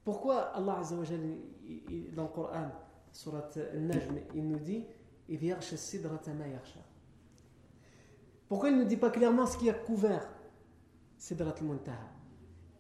[0.03, 2.71] Pourquoi Allah Azza wa dans le Coran,
[3.15, 4.83] surat Al-Najm, il nous dit
[8.47, 10.27] Pourquoi il ne dit pas clairement ce qui a couvert
[11.17, 12.09] Sidrat al-Muntaha?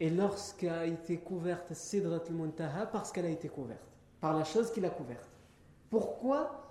[0.01, 3.87] Et lorsqu'a été couverte Sidrat al-Muntaha, parce qu'elle a été couverte,
[4.19, 5.25] par la chose qu'il a couverte.
[5.89, 6.61] Pourquoi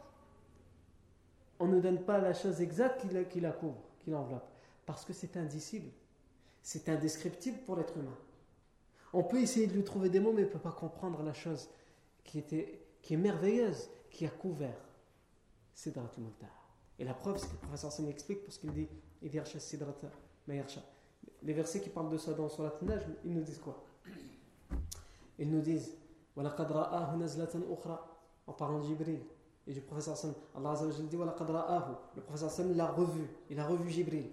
[1.59, 4.51] on ne donne pas la chose exacte qui la, couvre, qui l'enveloppe?
[4.85, 5.91] Parce que c'est indicible.
[6.61, 8.17] C'est indescriptible pour l'être humain.
[9.15, 11.33] On peut essayer de lui trouver des mots, mais il ne peut pas comprendre la
[11.33, 11.71] chose
[12.25, 14.81] qui, était, qui est merveilleuse, qui a couvert
[15.75, 16.51] Sidrat Muntaha.
[16.99, 18.89] Et la preuve, c'est que le professeur Sam explique, parce qu'il dit
[19.59, 20.07] Sidrata
[21.43, 23.85] Les versets qui parlent de ça dans Surat Naj, ils nous disent quoi?
[25.39, 25.95] Ils nous disent
[26.37, 26.45] en
[28.53, 29.21] parlant de Jibril
[29.67, 30.33] et du professeur Sam.
[30.57, 30.75] Allah
[31.11, 33.29] dit Le professeur Sam l'a revu.
[33.51, 34.31] Il a revu Jibril.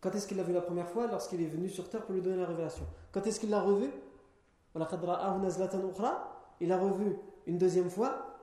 [0.00, 1.08] Quand est-ce qu'il l'a vu la première fois?
[1.08, 2.86] Lorsqu'il est venu sur terre pour lui donner la révélation.
[3.12, 3.90] Quand est-ce qu'il l'a revu?
[6.60, 8.34] Il l'a revu une deuxième fois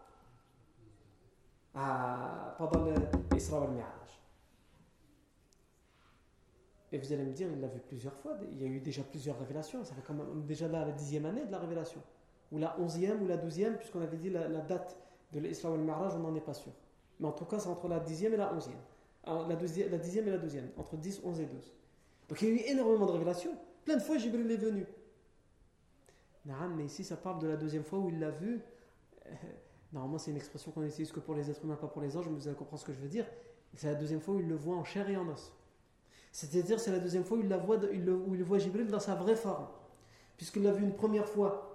[1.74, 2.86] pendant
[3.32, 4.02] l'Isra al-Mi'raj.
[6.92, 8.38] Et vous allez me dire, il l'a vu plusieurs fois.
[8.52, 9.84] Il y a eu déjà plusieurs révélations.
[9.86, 12.02] Ça fait quand même déjà là la dixième année de la révélation.
[12.52, 14.98] Ou la onzième ou la douzième, puisqu'on avait dit la, date
[15.32, 16.74] de l'Isra le Mi'raj, on n'en est pas sûr.
[17.20, 18.80] Mais en tout cas, c'est entre la dixième et la onzième.
[19.26, 21.74] La, la dixième et la douzième, entre 10, 11 et 12.
[22.28, 23.56] Donc il y a eu énormément de révélations.
[23.86, 24.86] Plein de fois, Jibril est venu.
[26.46, 28.62] mais ici, ça parle de la deuxième fois où il l'a vu.
[29.32, 29.36] Euh,
[29.94, 32.28] normalement, c'est une expression qu'on utilise que pour les êtres humains, pas pour les anges,
[32.28, 33.26] mais vous allez comprendre ce que je veux dire.
[33.76, 35.54] C'est la deuxième fois où il le voit en chair et en os.
[36.32, 39.36] C'est-à-dire, c'est la deuxième fois où il, la voit, il voit Jibril dans sa vraie
[39.36, 39.68] forme.
[40.38, 41.72] Puisqu'il l'a vu une première fois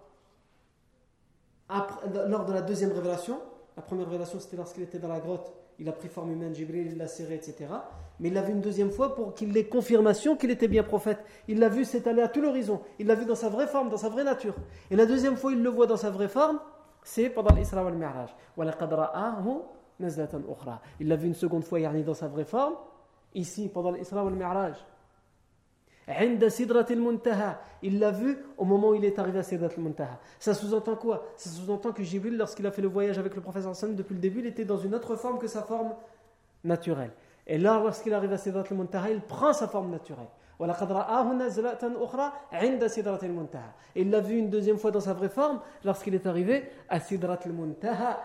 [1.69, 3.41] lors de la deuxième révélation,
[3.77, 6.87] la première révélation c'était lorsqu'il était dans la grotte, il a pris forme humaine, Jibril,
[6.93, 7.67] il l'a serré, etc.
[8.19, 11.19] Mais il l'a vu une deuxième fois pour qu'il ait confirmation qu'il était bien prophète.
[11.49, 12.81] Il l'a vu s'étaler à tout l'horizon.
[12.99, 14.55] Il l'a vu dans sa vraie forme, dans sa vraie nature.
[14.91, 16.59] Et la deuxième fois, il le voit dans sa vraie forme,
[17.07, 18.35] c'est pendant l'Isra wal Mi'raj.
[20.99, 22.75] Il l'a vu une seconde fois, dans sa vraie forme,
[23.33, 24.75] ici, pendant l'Isra wal Mi'raj.
[27.83, 30.19] Il l'a vu au moment où il est arrivé à Sidrat al-Muntaha.
[30.41, 31.25] Ça sous-entend quoi?
[31.37, 34.21] Ça sous-entend que Jibril, lorsqu'il a fait le voyage avec le professeur Hassan, depuis le
[34.21, 35.95] début, il était dans une autre forme que sa forme
[36.65, 37.13] naturelle.
[37.47, 40.27] Et là, lorsqu'il arrive à Sidrat al-Muntaha, il prend sa forme naturelle.
[40.59, 40.67] Il
[44.11, 48.23] l'a vu une deuxième fois dans sa vraie forme lorsqu'il est arrivé à Sidrat al-Muntaha.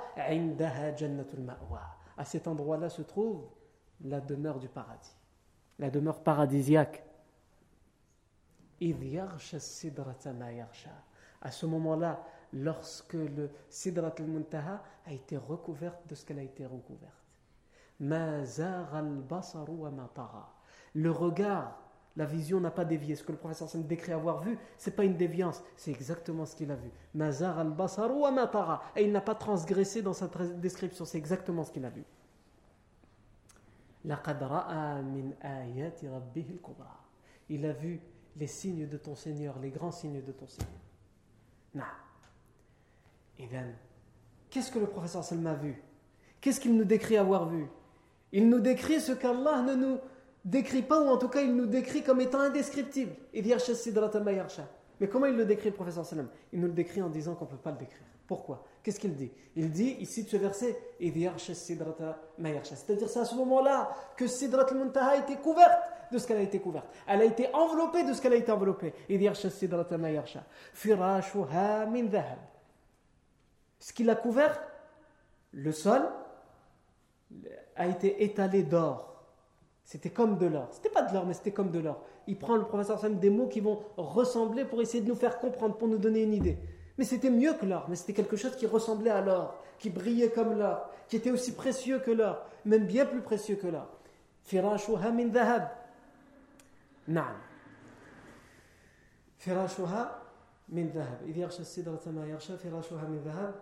[2.18, 3.44] À cet endroit-là se trouve
[4.04, 5.16] la demeure du paradis,
[5.80, 7.04] la demeure paradisiaque.
[11.42, 16.66] À ce moment-là, lorsque le Sidrat al-Muntaha a été recouverte de ce qu'elle a été
[16.66, 17.14] recouverte.
[20.94, 21.78] Le regard,
[22.18, 23.16] la vision n'a pas dévié.
[23.16, 26.46] Ce que le professeur Sam décrit avoir vu, ce n'est pas une déviance, c'est exactement
[26.46, 26.90] ce qu'il a vu.
[28.96, 32.04] Et il n'a pas transgressé dans sa description, c'est exactement ce qu'il a vu.
[37.50, 38.02] Il a vu
[38.36, 40.72] les signes de ton Seigneur, les grands signes de ton Seigneur.
[41.74, 41.84] Non.
[44.50, 45.82] qu'est-ce que le professeur Sallam a vu?
[46.42, 47.68] Qu'est-ce qu'il nous décrit avoir vu?
[48.32, 50.00] Il nous décrit ce qu'Allah ne nous
[50.46, 53.14] décrit pas, ou en tout cas il nous décrit comme étant indescriptible.
[53.34, 57.46] Mais comment il le décrit le professeur Sallam Il nous le décrit en disant qu'on
[57.46, 58.06] ne peut pas le décrire.
[58.28, 58.64] Pourquoi?
[58.82, 59.32] Qu'est-ce qu'il dit?
[59.56, 65.18] Il dit ici de ce verset C'est-à-dire c'est à ce moment-là que Sidrat al-Muntaha a
[65.18, 66.88] été couverte de ce qu'elle a été couverte.
[67.08, 68.94] Elle a été enveloppée de ce qu'elle a été enveloppée.
[73.80, 74.62] Ce qu'il a couvert,
[75.52, 76.02] le sol,
[77.76, 79.11] a été étalé d'or.
[79.84, 80.70] C'était comme de l'or.
[80.72, 82.04] C'était pas de l'or, mais c'était comme de l'or.
[82.28, 85.40] Il prend le professeur Sam des mots qui vont ressembler pour essayer de nous faire
[85.40, 86.58] comprendre, pour nous donner une idée.
[86.98, 90.30] Mais c'était mieux que l'or, mais c'était quelque chose qui ressemblait à l'or, qui brillait
[90.30, 93.88] comme l'or, qui était aussi précieux que l'or, même bien plus précieux que l'or.
[94.44, 95.70] Firashuha min dhahab.
[97.08, 97.36] Naam.
[99.38, 100.22] Firashuha
[100.70, 101.20] min dhahab.
[101.28, 103.56] Il yarsha sidrata ma firashuha min dhahab.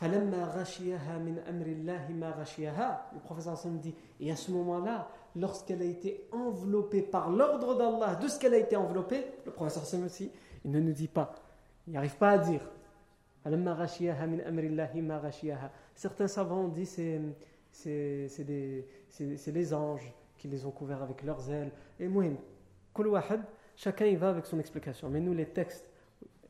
[0.00, 0.08] Le
[3.20, 8.28] professeur Hassan dit, et à ce moment-là, lorsqu'elle a été enveloppée par l'ordre d'Allah, de
[8.28, 10.30] ce qu'elle a été enveloppée, le professeur Hassan aussi,
[10.64, 11.34] il ne nous dit pas,
[11.86, 12.70] il n'arrive pas à dire.
[15.94, 17.20] Certains savants ont dit c'est
[17.70, 21.72] c'est les anges qui les ont couverts avec leurs ailes.
[21.98, 22.36] Et mouhim,
[23.74, 25.08] chacun y va avec son explication.
[25.08, 25.88] Mais nous, les textes,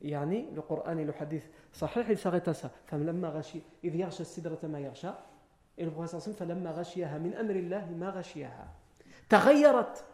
[0.01, 4.20] yani, le Coran et le Hadith, صحيح il s'arrête à ça فلما غشي إذ يغشى
[4.20, 5.10] السدرة ما يغشى
[5.78, 8.68] et le prophète صلى فلما غشيها من أمر الله ما غشيها
[9.28, 10.04] تغيرت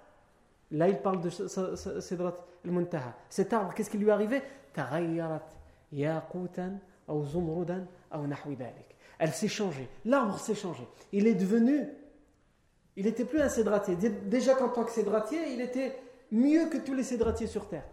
[0.72, 4.42] là il parle de Sidrat al-Muntaha cet arbre qu'est-ce qui lui est arrivé
[4.74, 5.56] تغيرت
[5.92, 11.88] ياقوتا أو زمردا أو نحو ذلك elle s'est changée l'arbre s'est changé il est devenu
[12.96, 15.96] il était plus un cédratier déjà qu'en tant que cédratier il était
[16.32, 17.84] mieux que tous les cédratiers sur terre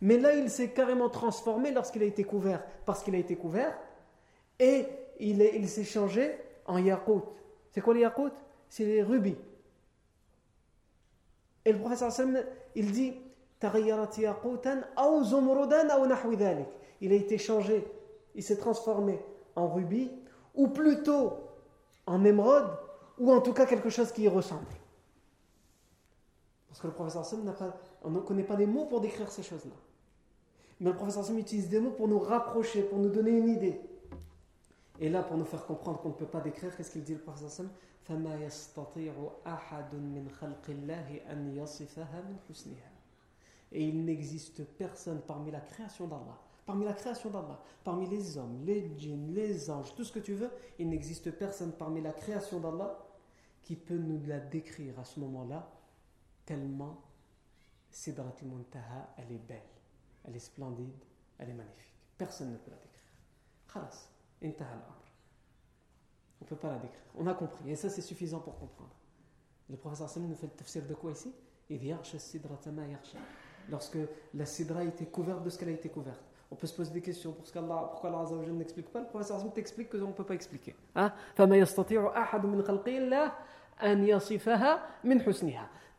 [0.00, 3.76] mais là, il s'est carrément transformé lorsqu'il a été couvert, parce qu'il a été couvert,
[4.60, 4.86] et
[5.20, 7.24] il, s'est changé en yakout.
[7.72, 8.32] C'est quoi les yakout?
[8.68, 9.36] C'est les rubis.
[11.64, 12.12] Et le professeur
[12.74, 13.14] il dit
[17.00, 17.84] il a été changé,
[18.34, 19.20] il s'est transformé
[19.56, 20.10] en rubis,
[20.54, 21.32] ou plutôt
[22.06, 22.70] en émeraude,
[23.18, 24.66] ou en tout cas quelque chose qui y ressemble.
[26.68, 29.30] Parce que le professeur Hassan n'a pas, on ne connaît pas les mots pour décrire
[29.30, 29.74] ces choses-là.
[30.80, 33.80] Mais le professeur Sam utilise des mots pour nous rapprocher, pour nous donner une idée.
[35.00, 37.20] Et là, pour nous faire comprendre qu'on ne peut pas décrire, qu'est-ce qu'il dit le
[37.20, 37.70] professeur Sam
[43.72, 48.64] Et il n'existe personne parmi la création d'Allah, parmi la création d'Allah, parmi les hommes,
[48.64, 52.60] les djinns, les anges, tout ce que tu veux, il n'existe personne parmi la création
[52.60, 52.98] d'Allah
[53.62, 55.70] qui peut nous la décrire à ce moment-là,
[56.46, 57.02] tellement
[57.90, 59.77] Sidrat al-Muntaha, elle est belle
[60.28, 61.04] elle est splendide,
[61.38, 61.94] elle est magnifique.
[62.18, 63.08] Personne ne peut la décrire.
[63.72, 64.10] Khalas,
[64.42, 64.46] On
[66.44, 67.00] ne peut pas la décrire.
[67.16, 67.70] On a compris.
[67.70, 68.94] Et ça, c'est suffisant pour comprendre.
[69.70, 71.32] Le professeur Salim nous fait le tafsir de quoi ici?
[73.70, 73.98] Lorsque
[74.34, 76.22] la sidra a été couverte de ce qu'elle a été couverte.
[76.50, 77.32] On peut se poser des questions.
[77.32, 79.00] Pour ce pourquoi Allah n'explique pas?
[79.00, 80.74] Le professeur Salim t'explique que on ne peut pas expliquer.
[80.94, 81.12] Hein?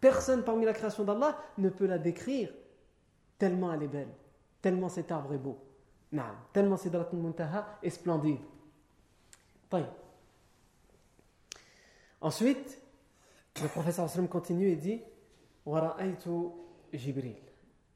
[0.01, 2.51] Personne parmi la création d'Allah ne peut la décrire
[3.39, 4.13] tellement elle est belle,
[4.61, 5.57] tellement cet arbre est beau,
[6.53, 8.39] tellement Sidrat al-Muntaha est splendide.
[12.21, 12.81] Ensuite,
[13.61, 15.01] le professeur sallam continue et dit
[16.93, 17.35] Jibril.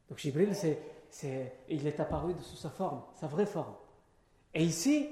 [0.09, 0.79] Donc Jibril, c'est,
[1.09, 3.73] c'est, il est apparu sous sa forme, sa vraie forme.
[4.53, 5.09] Et ici,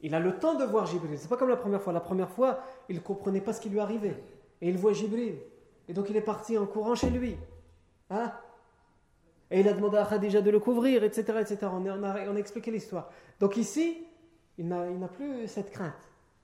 [0.00, 1.18] il a le temps de voir Jibril.
[1.18, 1.92] C'est pas comme la première fois.
[1.92, 4.22] La première fois, il ne comprenait pas ce qui lui arrivait.
[4.60, 5.36] Et il voit Jibril.
[5.88, 7.36] Et donc il est parti en courant chez lui.
[8.10, 8.32] Hein?
[9.50, 11.38] Et il a demandé à Khadija de le couvrir, etc.
[11.40, 11.58] etc.
[11.72, 13.10] On, a, expliqué l'histoire.
[13.40, 14.04] Donc ici,
[14.58, 15.94] il n'a plus cette crainte.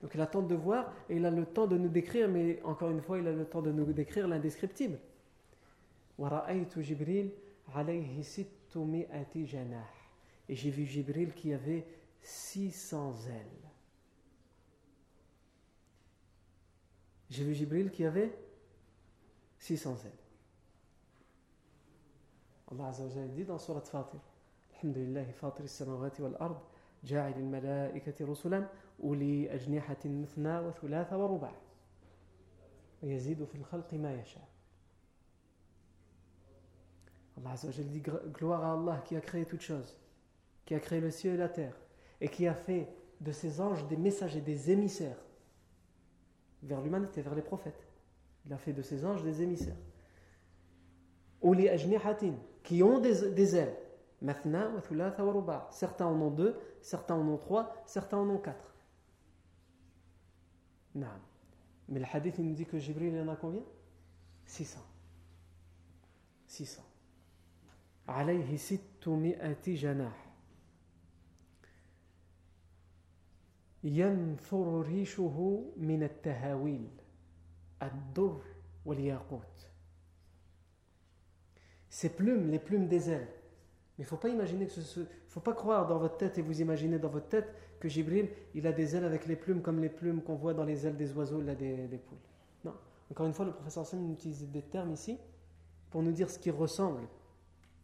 [0.01, 2.89] Donc il attend de voir et il a le temps de nous décrire, mais encore
[2.89, 4.97] une fois, il a le temps de nous décrire l'indescriptible.
[10.47, 11.85] Et j'ai vu Jibril qui avait
[12.21, 13.69] 600 ailes.
[17.29, 18.31] J'ai vu Jibril qui avait
[19.59, 20.24] 600 ailes.
[22.71, 24.19] Azza wa Jalla dit dans Surat Fatir
[24.75, 26.57] Alhamdulillah, Fatir samawati wal ard
[27.03, 28.67] جاعل الملائكة رسلا
[29.03, 31.53] أولي أجنحة مثنى وثلاث ورباع
[33.03, 34.47] ويزيد في الخلق ما يشاء
[37.37, 38.01] Allah Azza wa Jalla dit
[38.33, 39.95] gloire à Allah qui a créé toutes choses
[40.65, 41.75] qui a créé le ciel et la terre
[42.19, 42.89] et qui a fait
[43.21, 45.17] de ses anges des messagers, des émissaires
[46.63, 47.87] vers l'humanité, vers les prophètes.
[48.45, 49.77] Il a fait de ses anges des émissaires.
[51.43, 52.33] Les ajnihatin,
[52.64, 53.76] qui ont des, ailes.
[54.22, 55.68] Mathna wa thulatha wa ruba.
[55.70, 58.74] Certains en ont deux, certains en ont trois, certains en ont quatre.
[60.94, 61.06] Non.
[61.88, 63.62] Mais le hadith il nous dit que Jibril il en a combien
[64.46, 64.80] 600.
[66.46, 66.82] 600.
[68.08, 70.30] عليه ستمائة جناح
[73.84, 76.88] ينثر ريشه من التهاويل
[77.82, 78.42] الدر
[78.86, 79.66] والياقوت
[81.95, 83.29] ces plumes, les plumes des ailes.
[83.97, 84.67] Mais il faut pas imaginer
[85.29, 87.47] faut pas croire dans votre tête et vous imaginez dans votre tête
[87.79, 90.65] que Jibril, il a des ailes avec les plumes comme les plumes qu'on voit dans
[90.65, 92.17] les ailes des oiseaux, là, des, des poules.
[92.65, 92.73] Non.
[93.09, 95.17] Encore une fois, le professeur Sam utilise des termes ici
[95.89, 96.99] pour nous dire ce qui ressemble.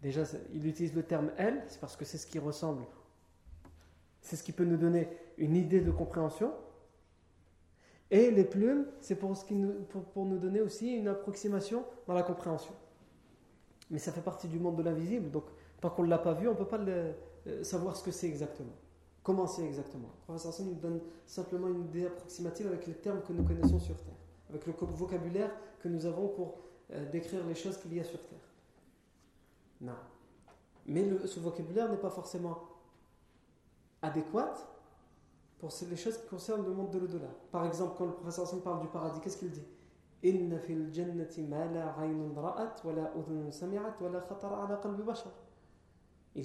[0.01, 2.83] Déjà, il utilise le terme aile, c'est parce que c'est ce qui ressemble.
[4.19, 5.07] C'est ce qui peut nous donner
[5.37, 6.51] une idée de compréhension.
[8.09, 12.73] Et les plumes, c'est pour nous donner aussi une approximation dans la compréhension
[13.91, 15.29] mais ça fait partie du monde de l'invisible.
[15.29, 15.43] Donc,
[15.79, 17.13] tant qu'on ne l'a pas vu, on ne peut pas le,
[17.47, 18.73] euh, savoir ce que c'est exactement.
[19.21, 23.21] Comment c'est exactement Le professeur Hassan nous donne simplement une idée approximative avec les termes
[23.21, 24.15] que nous connaissons sur Terre,
[24.49, 26.57] avec le vocabulaire que nous avons pour
[26.93, 28.39] euh, décrire les choses qu'il y a sur Terre.
[29.81, 29.93] Non.
[30.87, 32.57] Mais ce vocabulaire n'est pas forcément
[34.01, 34.55] adéquat
[35.59, 37.29] pour les choses qui concernent le monde de l'au-delà.
[37.51, 39.61] Par exemple, quand le professeur Hassan parle du paradis, qu'est-ce qu'il dit?
[40.23, 40.49] Il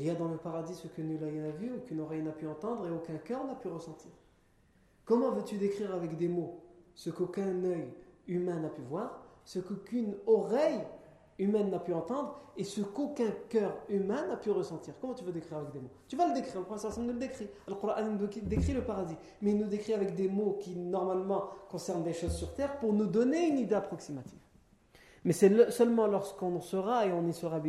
[0.03, 2.87] y a dans le paradis ce que nul n'a vu, aucune oreille n'a pu entendre
[2.87, 4.11] et aucun cœur n'a pu ressentir.
[5.05, 6.63] Comment veux-tu décrire avec des mots
[6.95, 7.93] ce qu'aucun œil
[8.27, 10.81] humain n'a pu voir, ce qu'aucune oreille
[11.39, 14.95] humaine n'a pu entendre et ce qu'aucun cœur humain n'a pu ressentir.
[15.01, 15.91] Comment tu veux décrire avec des mots?
[16.09, 17.49] Tu vas le décrire, le prophète nous le décrit.
[17.69, 21.51] Le Coran nous décrit le paradis, mais il nous décrit avec des mots qui normalement
[21.69, 24.39] concernent des choses sur terre pour nous donner une idée approximative.
[25.25, 27.61] Mais c'est seulement lorsqu'on sera, et on y sera,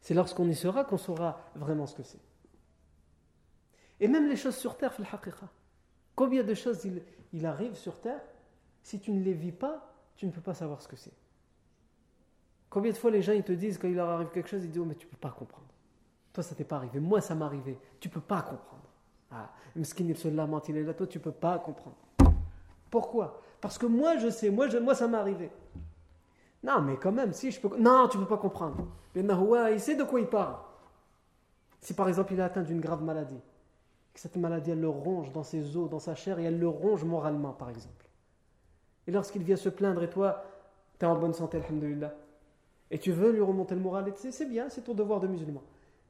[0.00, 2.20] c'est lorsqu'on y sera qu'on saura vraiment ce que c'est.
[4.00, 4.92] Et même les choses sur terre,
[6.14, 6.88] combien de choses
[7.32, 8.20] il arrive sur terre
[8.86, 11.12] si tu ne les vis pas, tu ne peux pas savoir ce que c'est.
[12.70, 14.70] Combien de fois les gens ils te disent quand il leur arrive quelque chose, ils
[14.70, 15.66] disent oh mais tu peux pas comprendre.
[16.32, 17.76] Toi ça t'est pas arrivé, moi ça m'est arrivé.
[17.98, 18.88] Tu peux pas comprendre.
[19.32, 21.96] Ah, Mskin il se lamente, il est là, toi tu peux pas comprendre.
[22.88, 23.42] Pourquoi?
[23.60, 25.50] Parce que moi je sais, moi, je, moi ça m'est arrivé.
[26.62, 27.76] Non mais quand même, si je peux.
[27.76, 28.86] Non, tu peux pas comprendre.
[29.16, 30.58] Il sait de quoi il parle.
[31.80, 33.40] Si par exemple il est atteint d'une grave maladie,
[34.14, 36.68] que cette maladie elle le ronge dans ses os, dans sa chair et elle le
[36.68, 38.05] ronge moralement par exemple.
[39.06, 40.44] Et lorsqu'il vient se plaindre et toi,
[40.98, 42.14] tu es en bonne santé, alhamdulillah,
[42.90, 45.62] et tu veux lui remonter le moral, c'est bien, c'est ton devoir de musulman.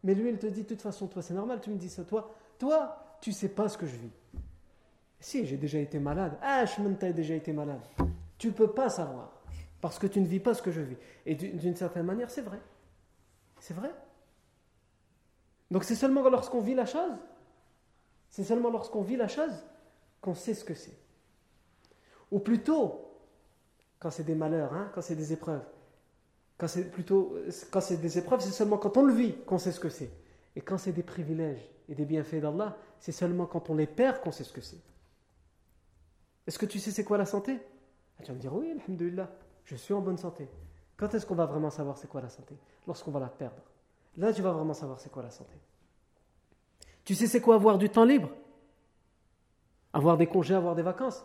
[0.04, 2.04] Mais lui, il te dit, de toute façon, toi, c'est normal, tu me dis ça,
[2.04, 4.12] toi, toi, tu sais pas ce que je vis.
[5.18, 6.36] Si, j'ai déjà été malade.
[6.42, 6.82] Ah, je
[7.12, 7.80] déjà été malade.
[8.38, 9.32] Tu peux pas savoir,
[9.80, 10.96] parce que tu ne vis pas ce que je vis.
[11.24, 12.60] Et d'une certaine manière, c'est vrai.
[13.58, 13.92] C'est vrai.
[15.70, 17.12] Donc c'est seulement lorsqu'on vit la chose,
[18.30, 19.64] c'est seulement lorsqu'on vit la chose
[20.20, 20.96] qu'on sait ce que c'est.
[22.30, 23.10] Ou plutôt,
[23.98, 25.64] quand c'est des malheurs, hein, quand c'est des épreuves.
[26.58, 27.36] Quand c'est plutôt,
[27.70, 30.10] quand c'est des épreuves, c'est seulement quand on le vit qu'on sait ce que c'est.
[30.54, 34.20] Et quand c'est des privilèges et des bienfaits d'Allah, c'est seulement quand on les perd
[34.20, 34.80] qu'on sait ce que c'est.
[36.46, 37.60] Est-ce que tu sais c'est quoi la santé?
[38.18, 39.30] Ah, Tu vas me dire oui, alhamdulillah,
[39.64, 40.48] je suis en bonne santé.
[40.96, 42.56] Quand est-ce qu'on va vraiment savoir c'est quoi la santé?
[42.86, 43.62] Lorsqu'on va la perdre.
[44.16, 45.56] Là, tu vas vraiment savoir c'est quoi la santé.
[47.04, 48.30] Tu sais c'est quoi avoir du temps libre?
[49.92, 51.22] Avoir des congés, avoir des vacances?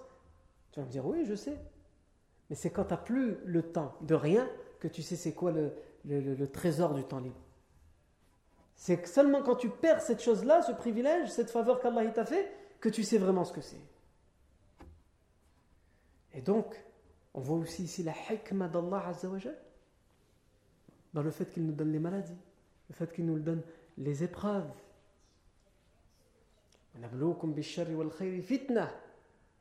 [0.72, 1.58] Tu vas me dire, oui, je sais.
[2.50, 4.50] Mais c'est quand tu n'as plus le temps de rien
[4.80, 5.74] que tu sais c'est quoi le,
[6.06, 7.40] le, trésor du temps libre.
[8.76, 12.90] C'est seulement quand tu perds cette chose-là, ce privilège, cette faveur qu'Allah t'a fait, que
[12.90, 13.80] tu sais vraiment ce que c'est.
[16.34, 16.76] Et donc,
[17.34, 19.58] on voit aussi ici la hikmah d'Allah Azzawajal
[21.14, 22.38] dans le fait qu'il nous donne les maladies,
[22.90, 23.62] le fait qu'il nous donne
[23.98, 24.70] les épreuves.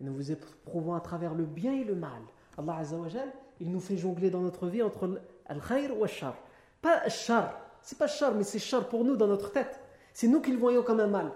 [0.01, 2.23] Et nous vous éprouvons à travers le bien et le mal.
[2.57, 6.37] Allah Azzawajal, il nous fait jongler dans notre vie entre al-khayr ou al-shar.
[6.81, 9.81] Pas al-shar, c'est pas shar, mais c'est shar pour nous dans notre tête.
[10.13, 11.31] C'est nous qui le voyons comme un mal.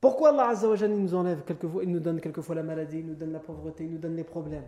[0.00, 3.32] Pourquoi Allah Azzawajal nous enlève quelquefois, il nous donne quelquefois la maladie, il nous donne
[3.32, 4.66] la pauvreté, il nous donne les problèmes?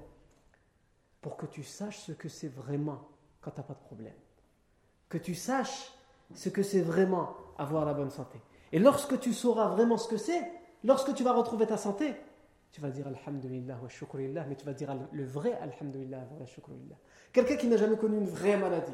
[1.20, 3.09] Pour que tu saches ce que c'est vraiment
[3.40, 4.14] quand tu n'as pas de problème.
[5.09, 5.92] Que tu saches
[6.34, 8.40] ce que c'est vraiment avoir la bonne santé.
[8.72, 10.42] Et lorsque tu sauras vraiment ce que c'est,
[10.85, 12.14] Lorsque tu vas retrouver ta santé,
[12.72, 16.97] tu vas dire Alhamdulillah wa shukrillah, mais tu vas dire le vrai Alhamdulillah wa shukrillah.
[17.33, 18.93] Quelqu'un qui n'a jamais connu une vraie maladie,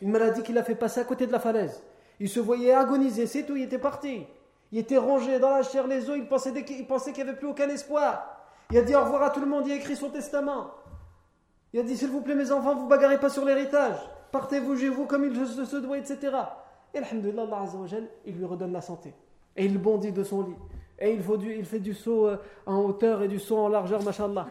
[0.00, 1.82] une maladie qui l'a fait passer à côté de la falaise.
[2.20, 4.26] Il se voyait agoniser, c'est tout, il était parti.
[4.72, 7.68] Il était rongé dans la chair, les os, il pensait qu'il n'y avait plus aucun
[7.68, 8.36] espoir.
[8.70, 10.70] Il a dit au revoir à tout le monde, il a écrit son testament.
[11.72, 13.96] Il a dit, s'il vous plaît, mes enfants, vous bagarrez pas sur l'héritage.
[14.32, 16.18] Partez, vous vous comme il se, doit, etc.
[16.94, 17.64] Et alhamdulillah, Allah
[18.24, 19.14] il lui redonne la santé.
[19.56, 20.56] Et il bondit de son lit.
[21.00, 22.36] Et il, fait du saut euh,
[22.66, 24.46] en hauteur et du saut en largeur, mashallah.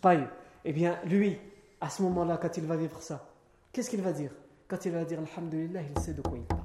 [0.00, 0.28] Paille.
[0.66, 1.38] Eh bien, lui,
[1.80, 3.26] à ce moment-là, quand il va vivre ça,
[3.72, 4.32] qu'est-ce qu'il va dire?
[4.68, 6.60] Quand il va dire Alhamdulillah, il sait de quoi il parle.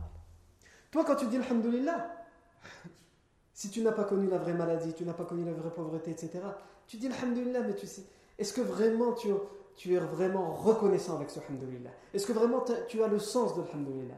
[0.91, 2.09] Toi, quand tu dis Alhamdulillah,
[3.53, 6.11] si tu n'as pas connu la vraie maladie, tu n'as pas connu la vraie pauvreté,
[6.11, 6.39] etc.,
[6.87, 8.03] tu dis Alhamdulillah, mais tu sais,
[8.37, 9.29] est-ce que vraiment tu,
[9.75, 11.91] tu, es vraiment reconnaissant avec ce Alhamdulillah?
[12.13, 14.15] Est-ce que vraiment tu as le sens de Alhamdulillah?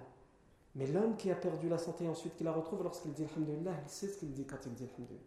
[0.76, 3.90] Mais l'homme qui a perdu la santé ensuite, qui la retrouve lorsqu'il dit Alhamdulillah, il
[3.90, 5.22] sait ce qu'il dit quand il dit Alhamdulillah.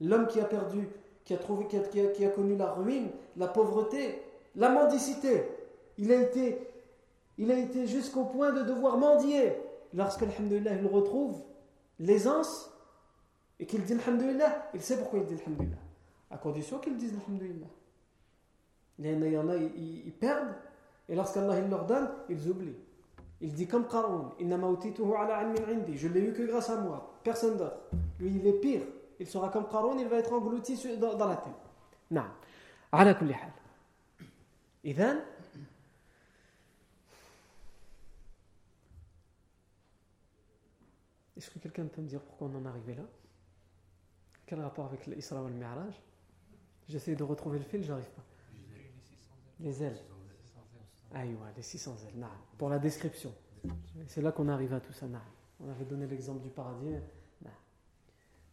[0.00, 0.88] L'homme qui a perdu,
[1.24, 4.22] qui a, trouvé, qui a, qui a connu la ruine, la pauvreté,
[4.54, 5.48] la mendicité,
[5.98, 6.68] il a été,
[7.38, 9.54] il a été jusqu'au point de devoir mendier.
[9.92, 11.40] Lorsque, Alhamdulillah, il retrouve
[11.98, 12.70] l'aisance
[13.58, 15.78] et qu'il dit Alhamdulillah, il sait pourquoi il dit Alhamdulillah.
[16.30, 17.66] À condition qu'il dise Alhamdulillah.
[18.98, 20.54] Il y en a, ils, perdent,
[21.08, 22.76] et lorsqu'Allah il leur donne, ils oublient.
[23.41, 27.79] Il dit comme Qarun, je l'ai eu que grâce à moi, personne d'autre.
[28.19, 28.81] Lui, il est pire.
[29.19, 31.53] Il sera comme Qarun, il va être englouti dans, dans la terre.
[32.11, 32.23] Non.
[32.93, 33.51] على كل حال.
[34.85, 35.21] إذن
[41.37, 43.03] Est-ce que quelqu'un peut me dire pourquoi on en est arrivé là
[44.45, 45.93] Quel rapport avec l'Isra ou le Mi'raj
[46.89, 48.23] J'essaie de retrouver le fil, j'arrive pas.
[49.61, 50.01] Les ailes.
[51.14, 51.24] Ah,
[51.56, 52.26] les 600 ailes.
[52.58, 53.32] Pour la description.
[54.08, 55.06] C'est là qu'on arrive à tout ça.
[55.60, 56.94] On avait donné l'exemple du paradis.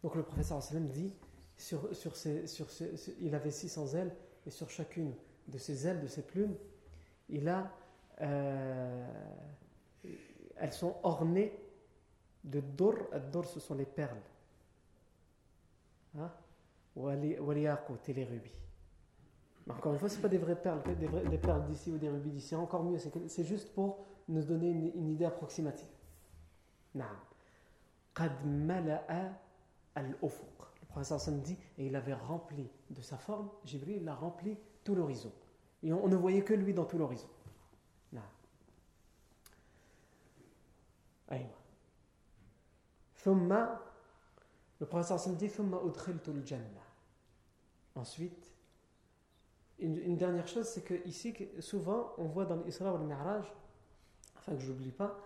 [0.03, 1.13] Donc le professeur dit
[1.57, 2.67] sur, sur, sur
[3.19, 4.15] il avait 600 ailes
[4.47, 5.13] et sur chacune
[5.47, 6.55] de ses ailes, de ses plumes,
[7.29, 7.71] il a,
[8.21, 9.07] euh,
[10.57, 11.53] elles sont ornées
[12.43, 12.95] de dor.
[13.31, 14.21] Dor, ce sont les perles.
[16.17, 16.31] Hein?
[16.95, 17.37] Les
[18.13, 18.51] les rubis.
[19.69, 20.81] Encore une fois, ce pas des vraies perles,
[21.29, 22.55] des, perles d'ici ou des rubis d'ici.
[22.55, 25.87] Encore mieux, c'est juste pour nous donner une, idée approximative.
[28.15, 28.31] قد
[29.95, 34.57] Le professeur Sam dit, et il avait rempli de sa forme, Jibril, il a rempli
[34.83, 35.31] tout l'horizon.
[35.83, 37.29] Et on, ne voyait que lui dans tout l'horizon.
[44.79, 45.49] le professeur Sam dit,
[47.95, 48.50] Ensuite,
[49.81, 53.45] une, dernière chose, c'est que ici, souvent, on voit dans l'Isra ou le Mi'raj,
[54.37, 55.17] enfin que je n'oublie pas,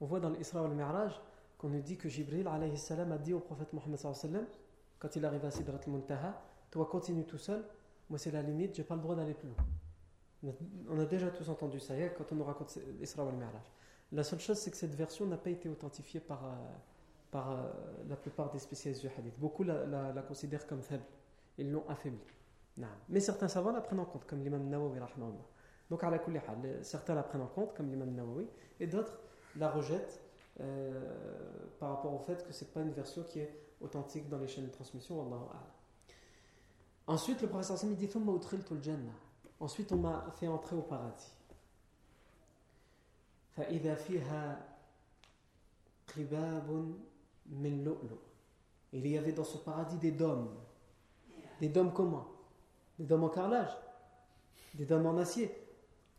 [0.00, 1.12] on voit dans l'Isra ou le Mi'raj
[1.58, 4.46] qu'on nous dit que Jibril alayhi salam a dit au prophète Mohammed sallam,
[4.98, 7.64] quand il arrive à Sidrat al-Muntaha, toi continue tout seul,
[8.08, 10.54] moi c'est la limite, j'ai pas le droit d'aller plus loin.
[10.88, 13.62] On a déjà tous entendu ça hier quand on nous raconte l'Isra ou le Mi'raj.
[14.12, 16.48] La seule chose, c'est que cette version n'a pas été authentifiée par, euh,
[17.30, 17.70] par euh,
[18.08, 19.38] la plupart des spécialistes du hadith.
[19.38, 21.04] Beaucoup la, la, la considèrent comme faible.
[21.58, 22.18] Ils l'ont affaiblie.
[23.08, 24.98] Mais certains savants la prennent en compte, comme l'imam Nawawi.
[25.90, 26.20] Donc, à la
[26.82, 28.46] certains la prennent en compte, comme l'imam Nawawi,
[28.78, 29.18] et d'autres
[29.56, 30.22] la rejettent
[30.60, 31.00] euh,
[31.78, 34.46] par rapport au fait que ce n'est pas une version qui est authentique dans les
[34.48, 35.26] chaînes de transmission.
[37.06, 38.08] Ensuite, le professeur Sami dit
[39.58, 41.32] Ensuite, on m'a fait entrer au paradis.
[48.92, 50.48] Il y avait dans ce paradis des dômes.
[51.60, 52.26] Des dômes comment?
[53.00, 53.74] Des dômes en carrelage,
[54.74, 55.50] des dômes en acier,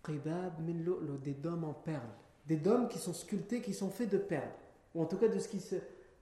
[0.07, 2.01] des dômes en perles,
[2.47, 4.49] des dômes qui sont sculptés, qui sont faits de perles,
[4.95, 5.75] ou en tout cas de ce qui se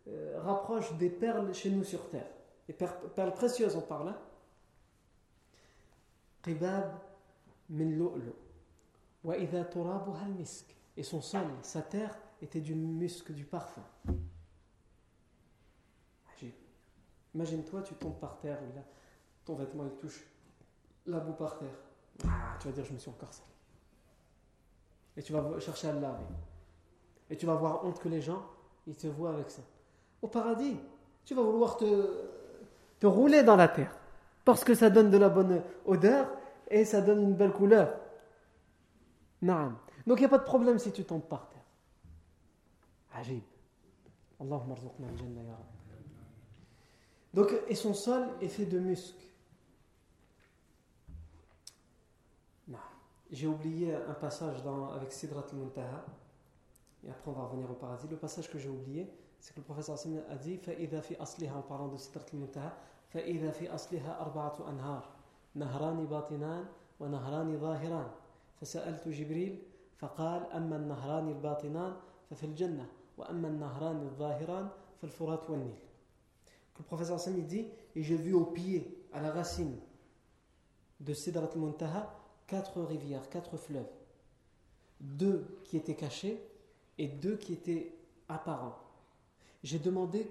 [0.09, 2.27] euh, rapproche des perles chez nous sur terre.
[2.67, 4.09] Les perles, précieuses, on parle.
[4.09, 4.17] Hein?
[10.97, 13.83] Et son sol, sa terre, était du musc, du parfum.
[17.35, 18.59] Imagine-toi, tu tombes par terre,
[19.45, 20.25] ton vêtement il touche
[21.09, 21.67] la boue par terre.
[22.25, 23.47] Ah, tu vas dire, je me suis encore sali.
[25.17, 26.23] Et tu vas chercher à le laver.
[27.29, 28.43] Et tu vas avoir honte que les gens,
[28.87, 29.61] ils te voient avec ça.
[30.21, 30.77] Au paradis,
[31.25, 33.95] tu vas vouloir te, rouler dans la terre.
[34.45, 36.29] Parce que ça donne de la bonne odeur
[36.69, 37.93] et ça donne une belle couleur.
[39.41, 39.73] Non.
[40.07, 41.59] Donc il n'y a pas de problème si tu tombes par terre.
[43.13, 43.43] Ajib.
[44.39, 44.75] Allahumma
[47.33, 49.28] Donc, et son sol est fait de muscles.
[53.30, 56.04] J'ai oublié un passage dans, avec Sidrat al-Muntaha,
[57.04, 58.06] et après on va revenir au paradis.
[58.08, 59.10] Le passage que j'ai oublié,
[59.40, 59.96] c'est que le professeur
[60.30, 62.72] a dit فَإِذَا فِي أَصْلِهَا en parlant de Sidrat al-Muntaha
[63.08, 65.02] فَإِذَا فِي أَصْلِهَا أَرْبَعَةُ أَنْهَارٍ
[65.54, 66.64] نهران باطنان
[67.00, 68.10] ونهران ظاهران
[68.60, 69.62] فسألت جبريل
[69.98, 71.96] فقال أما النهران الباطنان
[72.30, 72.86] ففي الجنة
[73.18, 74.68] وأما النهران الظاهران
[75.00, 75.78] فالفرات والنيل
[76.76, 79.78] Le professeur Sami dit, et j'ai vu au pied, à la racine
[80.98, 82.12] de Sidrat al-Muntaha,
[82.49, 83.89] quatre rivières, quatre fleuves.
[84.99, 86.41] Deux qui étaient cachés
[86.97, 87.93] et deux qui étaient
[88.27, 88.77] apparents.
[89.63, 90.29] J'ai demandé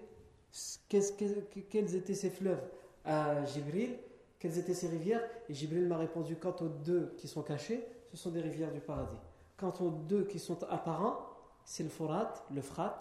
[0.88, 2.62] quels étaient ces fleuves
[3.04, 3.96] à Jibril,
[4.38, 8.16] quelles étaient ces rivières, et Jibril m'a répondu quant aux deux qui sont cachés, ce
[8.16, 9.18] sont des rivières du paradis.
[9.56, 11.18] Quant aux deux qui sont apparents,
[11.64, 12.98] c'est le Forat, le Frat,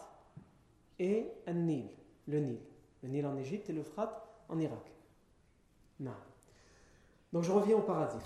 [1.00, 1.88] et un Nil,
[2.28, 2.60] le Nil.
[3.04, 4.92] Le Nil en Égypte et le Frat en Irak.
[6.00, 6.12] Non.
[7.38, 8.18] Donc je reviens au paradis.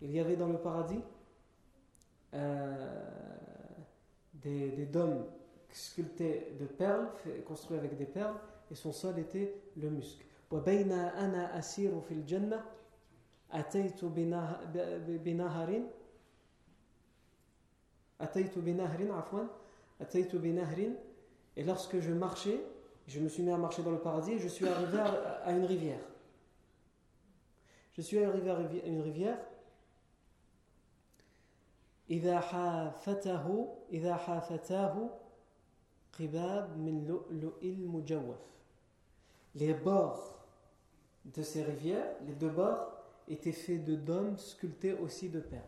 [0.00, 1.00] Il y avait dans le paradis
[2.34, 3.02] euh,
[4.34, 5.24] des, des, dômes
[5.72, 7.08] sculptés de perles,
[7.44, 8.36] construits avec des perles,
[8.70, 10.24] et son sol était le musc.
[21.56, 22.60] Et lorsque je marchais
[23.07, 25.65] je me suis mis à marcher dans le paradis et je suis arrivé à, une
[25.65, 25.99] rivière
[27.93, 29.37] je suis arrivé à une rivière
[32.11, 35.09] إذا حافته إذا حافتاه
[36.19, 38.51] قباب من لؤلؤ المجوف
[39.55, 40.39] les bords
[41.25, 42.91] de ces rivières, les deux bords,
[43.27, 45.61] étaient faits de dômes sculptés aussi de perles.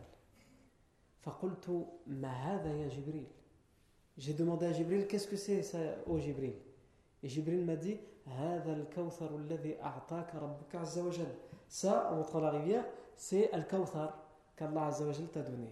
[4.16, 6.54] J'ai demandé à Jibril, qu'est-ce que c'est ça, ô oh Jibril
[7.23, 11.33] جبريل ما هذا الكوثر الذي اعطاك ربك عز وجل
[11.69, 12.83] سا اون
[13.17, 14.13] سي الكوثر
[14.57, 15.69] كالله عز وجل تدوني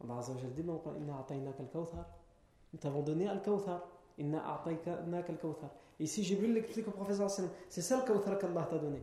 [0.00, 2.04] الله عز وجل ديما يقول انا اعطيناك الكوثر
[2.74, 3.80] انت فوندوني الكوثر
[4.20, 5.68] انا اعطيناك الكوثر
[6.00, 9.02] ايسي جبريل اللي قلت لك البروفيسور صلى الله عليه وسلم سي سا الكوثر كالله تدوني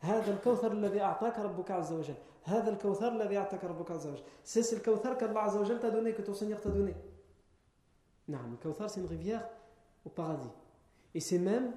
[0.00, 4.76] هذا الكوثر الذي اعطاك ربك عز وجل هذا الكوثر الذي اعطاك ربك عز وجل سي
[4.76, 6.94] الكوثر كالله عز وجل تدوني كتو سينيور تدوني
[8.28, 9.40] نعم الكوثر سي ريفيير
[10.04, 10.50] au paradis
[11.14, 11.72] et c'est même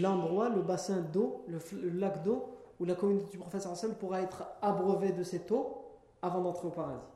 [0.00, 1.58] l'endroit le bassin d'eau le,
[1.90, 2.48] lac d'eau
[2.80, 3.66] où la communauté du prophète
[3.98, 5.82] pourra être abreuvée de cette eau
[6.22, 7.06] avant d'entrer au paradis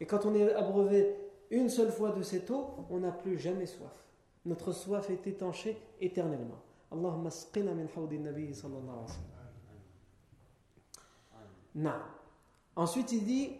[0.00, 1.16] et quand on est abreuvé
[1.50, 4.06] une seule fois de cette eau on n'a plus jamais soif
[4.46, 6.62] notre soif est étanchée éternellement.
[6.92, 9.10] Allahumma sqina min hawdi nabi sallallahu alayhi
[11.74, 12.00] wa sallam.
[12.76, 13.52] Ensuite, il dit.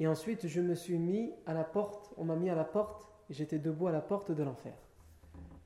[0.00, 3.06] Et ensuite, je me suis mis à la porte, on m'a mis à la porte,
[3.28, 4.72] et j'étais debout à la porte de l'enfer.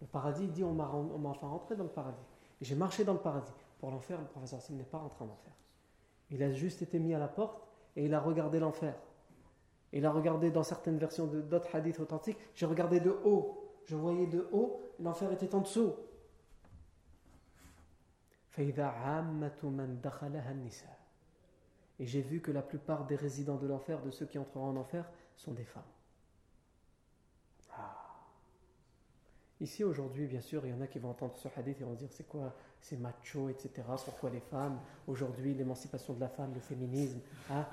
[0.00, 2.26] Le paradis, dit On m'a enfin rentré dans le paradis.
[2.60, 3.52] Et j'ai marché dans le paradis.
[3.78, 5.52] Pour l'enfer, le professeur Sim n'est pas rentré en enfer.
[6.30, 7.66] Il a juste été mis à la porte
[7.96, 8.94] et il a regardé l'enfer.
[9.92, 14.26] Il a regardé dans certaines versions d'autres hadiths authentiques, j'ai regardé de haut, je voyais
[14.26, 15.92] de haut, l'enfer était en dessous.
[22.00, 24.76] Et j'ai vu que la plupart des résidents de l'enfer, de ceux qui entreront en
[24.76, 25.04] enfer,
[25.36, 25.82] sont des femmes.
[27.76, 27.96] Ah.
[29.60, 31.94] Ici aujourd'hui, bien sûr, il y en a qui vont entendre ce hadith et vont
[31.94, 33.70] dire c'est quoi, c'est macho, etc.
[34.04, 34.80] Pourquoi les femmes?
[35.06, 37.20] Aujourd'hui, l'émancipation de la femme, le féminisme.
[37.50, 37.64] Hein?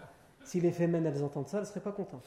[0.44, 2.26] Si les femmes, elles entendent ça, elles ne seraient pas contentes.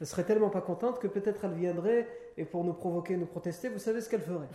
[0.00, 3.68] Elles seraient tellement pas contentes que peut-être elles viendraient et pour nous provoquer, nous protester,
[3.68, 4.48] vous savez ce qu'elles feraient.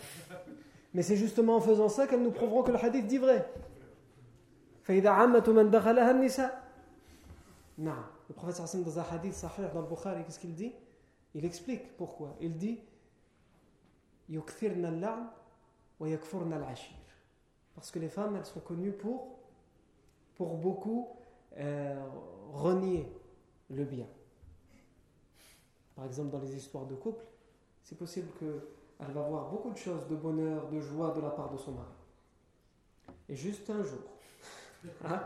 [0.93, 3.47] Mais c'est justement en faisant ça qu'elles nous prouveront que le hadith dit vrai.
[7.81, 7.95] Non.
[8.29, 10.71] Le prophète Hassan dans un hadith sahih dans le Bukhari, qu'est-ce qu'il dit?
[11.33, 12.35] Il explique pourquoi.
[12.39, 12.79] Il dit
[17.73, 19.39] Parce que les femmes, elles sont connues pour,
[20.35, 21.09] pour beaucoup
[21.57, 21.99] euh,
[22.53, 23.11] renier
[23.71, 24.07] le bien.
[25.95, 27.25] Par exemple, dans les histoires de couple,
[27.81, 31.49] c'est possible qu'elle va voir beaucoup de choses de bonheur, de joie de la part
[31.49, 31.87] de son mari.
[33.27, 34.03] Et juste un jour.
[35.03, 35.21] Hein?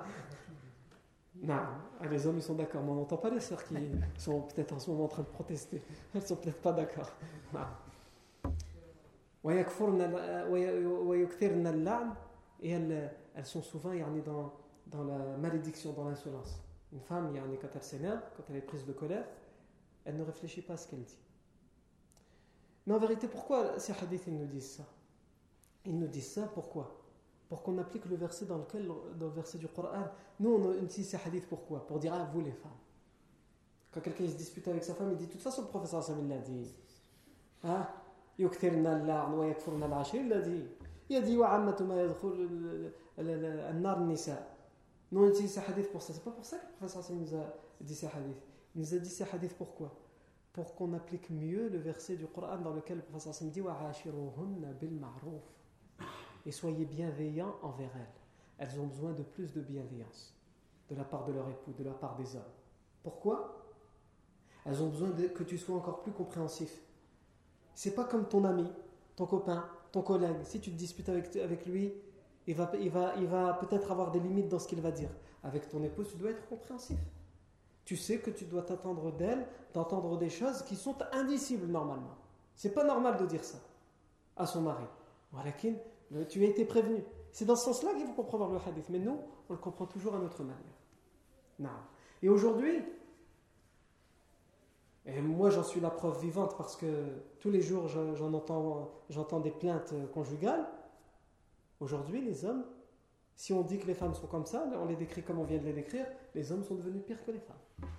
[1.42, 1.60] Non,
[2.00, 3.76] ah, les hommes ils sont d'accord, mais on n'entend pas les sœurs qui
[4.18, 5.82] sont peut-être en ce moment en train de protester.
[6.14, 7.12] Elles sont peut-être pas d'accord.
[12.62, 13.92] Et elles, elles sont souvent
[14.26, 14.54] dans,
[14.88, 16.60] dans la malédiction, dans l'insolence.
[16.94, 19.26] Une femme, quand elle s'énerve, quand elle est prise de colère,
[20.06, 21.18] elle ne réfléchit pas à ce qu'elle dit.
[22.88, 24.86] Mais en vérité, pourquoi ces hadiths nous disent ça?
[25.86, 27.05] Ils nous disent ça pourquoi?
[27.50, 30.08] Pour qu'on applique le verset dans lequel, dans le verset du Coran,
[30.40, 31.86] nous on utilise ces hadiths pourquoi?
[31.86, 32.72] Pour dire à ah, vous les femmes.
[33.92, 36.28] Quand quelqu'un se dispute avec sa femme, il dit de toute façon le professeur Sam
[36.28, 36.74] l'a dit.
[37.64, 37.88] Hein?
[38.38, 38.46] Il
[41.16, 41.38] a dit
[45.12, 46.14] nous on utilise ces hadiths pour ça.
[46.14, 48.44] C'est pas pour ça que le professeur nous a dit ces hadiths.
[48.76, 49.96] Il nous a dit ces hadiths pourquoi
[50.52, 53.62] Pour qu'on applique mieux le verset du Coran dans lequel le professeur dit
[56.46, 58.14] Et soyez bienveillants envers elles.
[58.58, 60.36] Elles ont besoin de plus de bienveillance
[60.90, 62.44] de la part de leur époux, de la part des hommes.
[63.04, 63.66] Pourquoi?
[64.66, 66.82] Elles ont besoin que tu sois encore plus compréhensif.
[67.74, 68.72] C'est pas comme ton ami,
[69.16, 70.44] ton copain, ton collègue.
[70.44, 71.94] Si tu te disputes avec, avec lui,
[72.48, 75.10] il va, il va, il va peut-être avoir des limites dans ce qu'il va dire.
[75.44, 76.98] Avec ton épouse, tu dois être compréhensif.
[77.84, 82.16] Tu sais que tu dois t'attendre d'elle, d'entendre des choses qui sont indicibles normalement.
[82.56, 83.60] C'est pas normal de dire ça
[84.38, 84.86] à son mari.
[86.30, 87.04] Tu as été prévenu.
[87.32, 88.90] C'est dans ce sens-là qu'il faut comprendre le hadith.
[88.90, 90.64] Mais nous, on le comprend toujours à notre manière.
[91.60, 91.70] Non.
[92.22, 92.84] Et aujourd'hui,
[95.06, 96.88] et moi j'en suis la preuve vivante parce que
[97.40, 100.66] tous les jours j'en entends, j'entends des plaintes conjugales.
[101.80, 102.66] Aujourd'hui, les hommes,
[103.36, 105.60] si on dit que les femmes sont comme ça, on les décrit comme on vient
[105.60, 107.90] de les décrire, les hommes sont devenus pires que les femmes.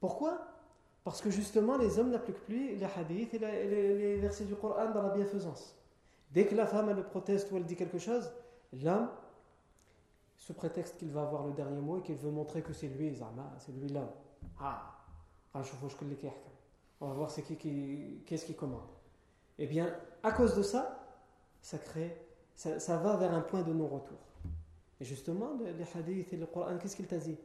[0.00, 0.38] Pourquoi?
[1.04, 5.02] Parce que justement, les hommes n'appliquent plus les hadiths et les, versets du Coran dans
[5.02, 5.76] la bienfaisance.
[6.34, 8.30] Dès que la femme elle proteste ou elle dit quelque chose,
[8.82, 9.08] l'homme,
[10.36, 13.16] sous prétexte qu'il va avoir le dernier mot et qu'il veut montrer que c'est lui,
[13.58, 14.10] c'est lui l'homme.
[14.58, 14.98] Ah,
[15.54, 18.88] on va voir c'est qui, qui qu'est-ce qui commande.
[19.58, 21.06] Eh bien, à cause de ça,
[21.62, 22.20] ça crée,
[22.56, 24.18] ça, va vers un point de non-retour.
[25.00, 27.38] Et justement, les hadiths et le Coran, qu'est-ce qu'il t'a dit?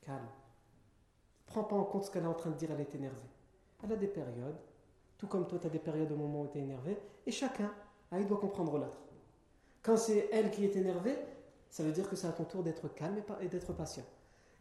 [0.00, 0.28] Calme.
[1.46, 3.16] Prends pas en compte ce qu'elle est en train de dire, elle est énervée.
[3.84, 4.58] Elle a des périodes,
[5.18, 7.70] tout comme toi, tu as des périodes au moment où tu es énervé, et chacun,
[8.10, 8.98] ah, il doit comprendre l'autre.
[9.82, 11.16] Quand c'est elle qui est énervée,
[11.70, 14.04] ça veut dire que c'est à ton tour d'être calme et d'être patient.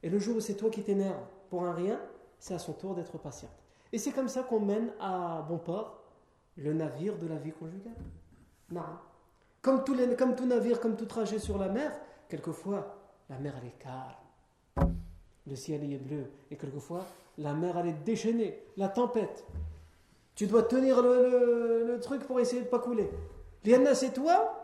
[0.03, 1.99] Et le jour où c'est toi qui t'énerves pour un rien,
[2.39, 3.51] c'est à son tour d'être patiente.
[3.91, 6.03] Et c'est comme ça qu'on mène à bon port
[6.57, 7.93] le navire de la vie conjugale.
[8.71, 8.81] Non.
[9.61, 11.91] Comme, les, comme tout navire, comme tout trajet sur la mer,
[12.29, 12.95] quelquefois,
[13.29, 14.95] la mer elle est calme.
[15.45, 16.25] Le ciel est bleu.
[16.51, 17.05] Et quelquefois,
[17.37, 18.61] la mer elle est déchaînée.
[18.75, 19.45] La tempête.
[20.35, 23.09] Tu dois tenir le, truc pour essayer de ne pas couler.
[23.67, 24.63] Liana, c'est toi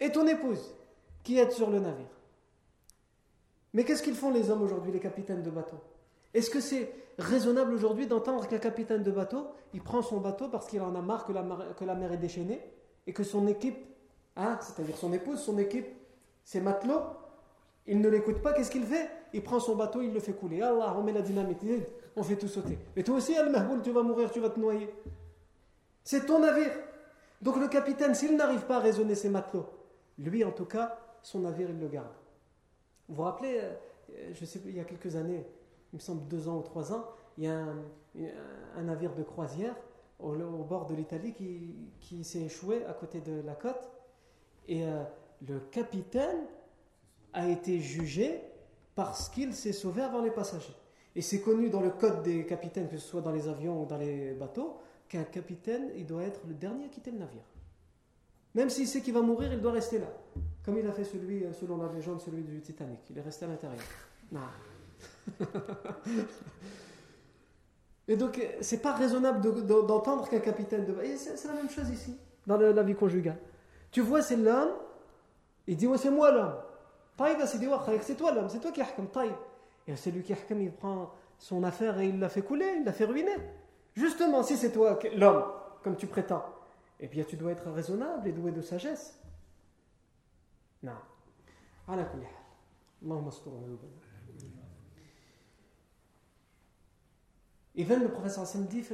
[0.00, 0.74] et ton épouse
[1.22, 2.10] qui êtes sur le navire.
[3.72, 5.76] Mais qu'est-ce qu'ils font les hommes aujourd'hui, les capitaines de bateau?
[6.34, 10.66] Est-ce que c'est raisonnable aujourd'hui d'entendre qu'un capitaine de bateau, il prend son bateau parce
[10.66, 12.60] qu'il en a marre que la, mer, que la mer est déchaînée
[13.06, 13.78] et que son équipe,
[14.36, 15.86] hein, c'est-à-dire son épouse, son équipe,
[16.44, 17.02] ses matelots,
[17.86, 19.08] il ne l'écoute pas, qu'est-ce qu'il fait?
[19.32, 20.62] Il prend son bateau, il le fait couler.
[20.62, 21.60] Allah, on met la dynamite,
[22.16, 22.76] on fait tout sauter.
[22.96, 24.92] Mais toi aussi, Al-Mahboul, tu vas mourir, tu vas te noyer.
[26.02, 26.72] C'est ton navire.
[27.40, 29.66] Donc le capitaine, s'il n'arrive pas à raisonner ses matelots,
[30.18, 32.12] lui en tout cas, son navire, il le garde.
[33.08, 35.46] Vous vous rappelez, euh, je il y a quelques années,
[35.92, 37.04] il me semble deux ans ou trois ans,
[37.36, 37.64] il y a
[38.76, 39.76] un, navire de croisière
[40.18, 40.32] au,
[40.64, 41.32] bord de l'Italie
[42.00, 43.88] qui, s'est échoué à côté de la côte.
[44.66, 45.04] Et euh,
[45.46, 46.46] le capitaine
[47.32, 48.42] a été jugé
[48.94, 50.74] parce qu'il s'est sauvé avant les passagers.
[51.14, 53.86] Et c'est connu dans le code des capitaines, que ce soit dans les avions ou
[53.86, 54.78] dans les bateaux,
[55.08, 57.44] qu'un capitaine, il doit être le dernier à quitter le navire.
[58.54, 60.06] Même s'il sait qu'il va mourir, il doit rester là.
[60.64, 63.00] Comme il a fait celui, euh, selon la légende, celui du Titanic.
[63.10, 63.80] Il est resté à l'intérieur.
[64.32, 64.40] Non.
[68.08, 70.94] Et donc, c'est pas raisonnable d'entendre qu'un capitaine de.
[71.02, 73.38] Et c'est la même chose ici, dans la vie conjugale.
[73.90, 74.72] Tu vois, c'est l'homme,
[75.66, 76.54] il dit Ouais, c'est moi l'homme.
[78.02, 79.06] c'est toi l'homme, c'est toi qui hakam,
[79.86, 82.84] Et c'est lui qui hakam, il prend son affaire et il l'a fait couler, il
[82.84, 83.36] l'a fait ruiner.
[83.98, 85.42] Justement, si c'est toi l'homme,
[85.82, 86.44] comme tu prétends,
[87.00, 89.20] eh bien tu dois être raisonnable et doué de sagesse.
[90.84, 90.92] Non.
[98.02, 98.84] le professeur dit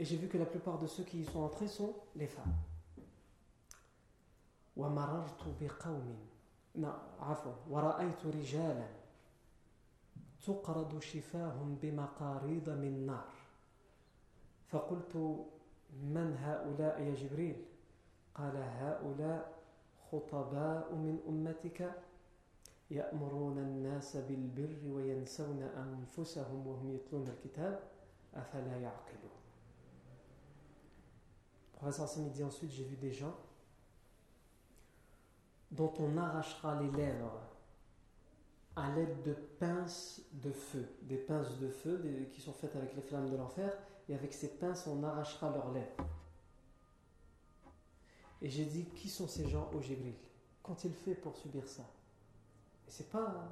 [0.00, 2.56] Et j'ai vu que la plupart de ceux qui y sont entrés sont les femmes.
[6.74, 6.92] Non,
[10.42, 13.32] تقرض شفاهم بمقاريض من نار.
[14.68, 15.16] فقلت
[15.92, 17.64] من هؤلاء يا جبريل؟
[18.34, 19.52] قال هؤلاء
[20.10, 21.92] خطباء من أمتك
[22.90, 27.80] يأمرون الناس بالبر وينسون أنفسهم وهم يتلون الكتاب
[28.34, 29.32] أفلا يعقلون؟
[31.74, 33.34] Professeur Hassan dit ensuite j'ai vu des gens
[35.72, 37.40] dont on arrachera les lèvres
[38.76, 42.02] à l'aide de pinces de feu, des pinces de feu
[42.32, 43.76] qui sont faites avec les flammes de l'enfer,
[44.08, 46.06] et avec ces pinces on arrachera leurs lèvres.
[48.40, 50.14] Et j'ai dit qui sont ces gens au Jibril
[50.62, 51.82] Qu'ont-ils fait pour subir ça
[52.92, 53.48] c'est pas.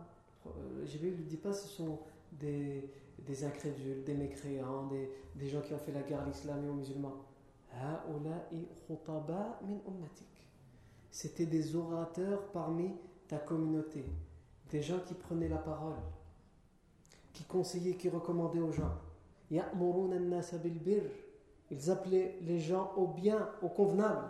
[0.46, 1.98] Euh, je ne dis pas ce sont
[2.32, 2.90] des,
[3.20, 6.68] des incrédules, des mécréants, des, des, gens qui ont fait la guerre à l'islam et
[6.68, 7.16] aux musulmans.
[11.10, 12.90] C'était des orateurs parmi
[13.28, 14.04] ta communauté,
[14.70, 15.96] des gens qui prenaient la parole,
[17.32, 18.92] qui conseillaient, qui recommandaient aux gens.
[19.50, 19.60] Ils
[21.90, 24.24] appelaient les gens au bien, au convenable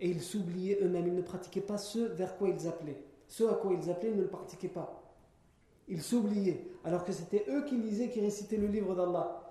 [0.00, 3.00] Et ils s'oubliaient eux-mêmes, ils ne pratiquaient pas ce vers quoi ils appelaient.
[3.28, 5.02] Ce à quoi ils appelaient, ils ne le pratiquaient pas.
[5.86, 9.44] Ils s'oubliaient, alors que c'était eux qui lisaient, qui récitaient le livre d'Allah.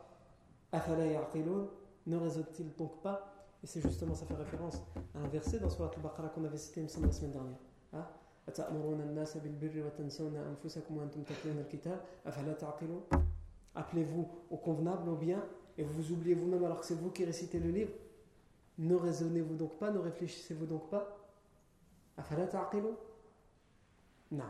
[2.06, 3.34] Ne raisonnent-ils donc pas
[3.68, 4.82] Et c'est justement, ça fait référence
[5.14, 7.58] à un verset dans Surat al-Baqarah qu'on avait cité, la semaine dernière.
[7.92, 8.08] Hein?
[13.76, 15.44] Appelez-vous au convenable, au bien,
[15.78, 17.92] et vous vous oubliez vous-même alors que c'est vous qui récitez le livre.
[18.78, 21.18] Ne raisonnez-vous donc pas, ne réfléchissez-vous donc pas
[24.32, 24.46] Non.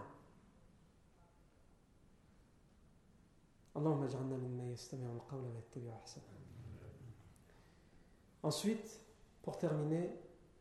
[8.44, 9.07] Ensuite,
[9.47, 10.11] pour terminer,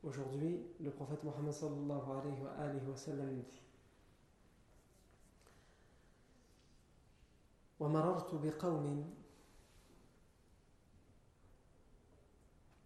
[0.03, 2.11] aujourd'hui, le prophète Mohammed sallallahu
[2.59, 3.61] alayhi wa sallam dit
[7.81, 9.13] ومررت بقوم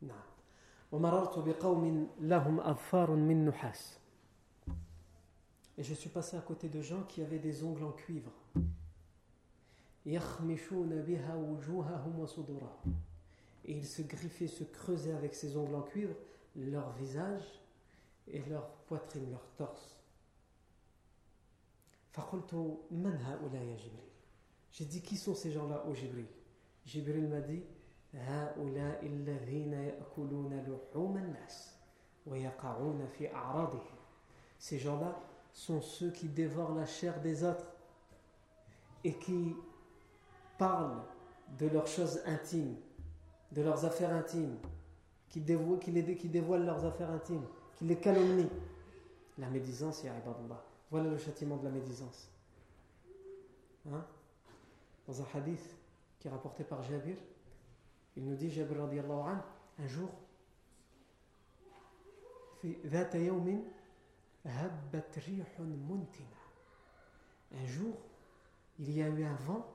[0.01, 0.29] نعم
[0.91, 3.99] ومررت بقوم لهم أظفار من نحاس
[5.77, 8.31] Et je suis passé à côté de gens qui avaient des ongles en cuivre.
[13.64, 16.14] Et ils se griffaient, se creusaient avec ces ongles en cuivre
[16.56, 17.44] leur visage
[18.28, 19.96] et leur poitrine, leur torse.
[24.72, 26.26] J'ai dit qui sont ces gens-là au Jibril?
[26.84, 27.62] Jibril m'a dit
[34.58, 35.20] ces gens-là
[35.52, 37.66] sont ceux qui dévorent la chair des autres
[39.04, 39.54] et qui
[40.58, 41.02] parlent
[41.58, 42.76] de leurs choses intimes,
[43.52, 44.56] de leurs affaires intimes,
[45.28, 47.46] qui dévoilent, qui, les, qui dévoilent leurs affaires intimes,
[47.76, 48.50] qui les calomnient.
[49.38, 50.12] La médisance, ya
[50.90, 52.28] Voilà le châtiment de la médisance.
[53.90, 54.04] Hein?
[55.06, 55.76] Dans un hadith
[56.18, 57.16] qui est rapporté par Jabir,
[58.16, 59.36] il nous dit, Jabir radiallahu
[59.78, 60.10] un jour,
[67.52, 67.96] un jour,
[68.78, 69.66] il y a eu un vent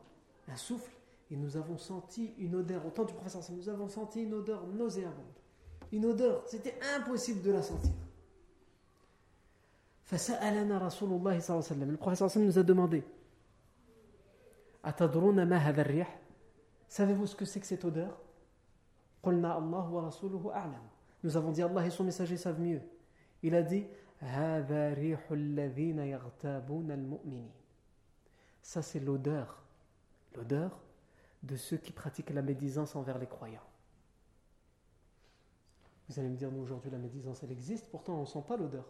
[0.47, 0.91] un souffle,
[1.31, 4.65] et nous avons senti une odeur, au temps du professeur, nous avons senti une odeur
[4.67, 5.25] nauséabonde.
[5.91, 7.91] Une odeur, c'était impossible de la sentir.
[10.11, 13.03] Le professeur nous a demandé
[16.87, 18.19] Savez-vous ce que c'est que cette odeur?
[21.23, 22.81] Nous avons dit Allah et son messager savent mieux.
[23.41, 23.87] Il a dit
[28.61, 29.65] Ça c'est l'odeur
[30.35, 30.84] l'odeur
[31.45, 33.63] de ceux qui pratiquent la médisance envers les croyants.
[36.09, 38.57] Vous allez me dire, nous aujourd'hui la médisance elle existe, pourtant on ne sent pas
[38.57, 38.85] l'odeur.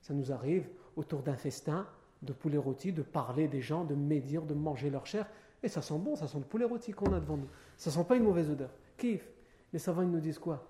[0.00, 1.88] Ça nous arrive autour d'un festin
[2.22, 5.28] de poulet rôti, de parler des gens, de médire, de manger leur chair,
[5.62, 7.48] et ça sent bon, ça sent le poulet rôti qu'on a devant nous.
[7.76, 8.70] Ça sent pas une mauvaise odeur.
[8.96, 9.28] Kiff.
[9.72, 10.68] Les savants ils nous disent quoi?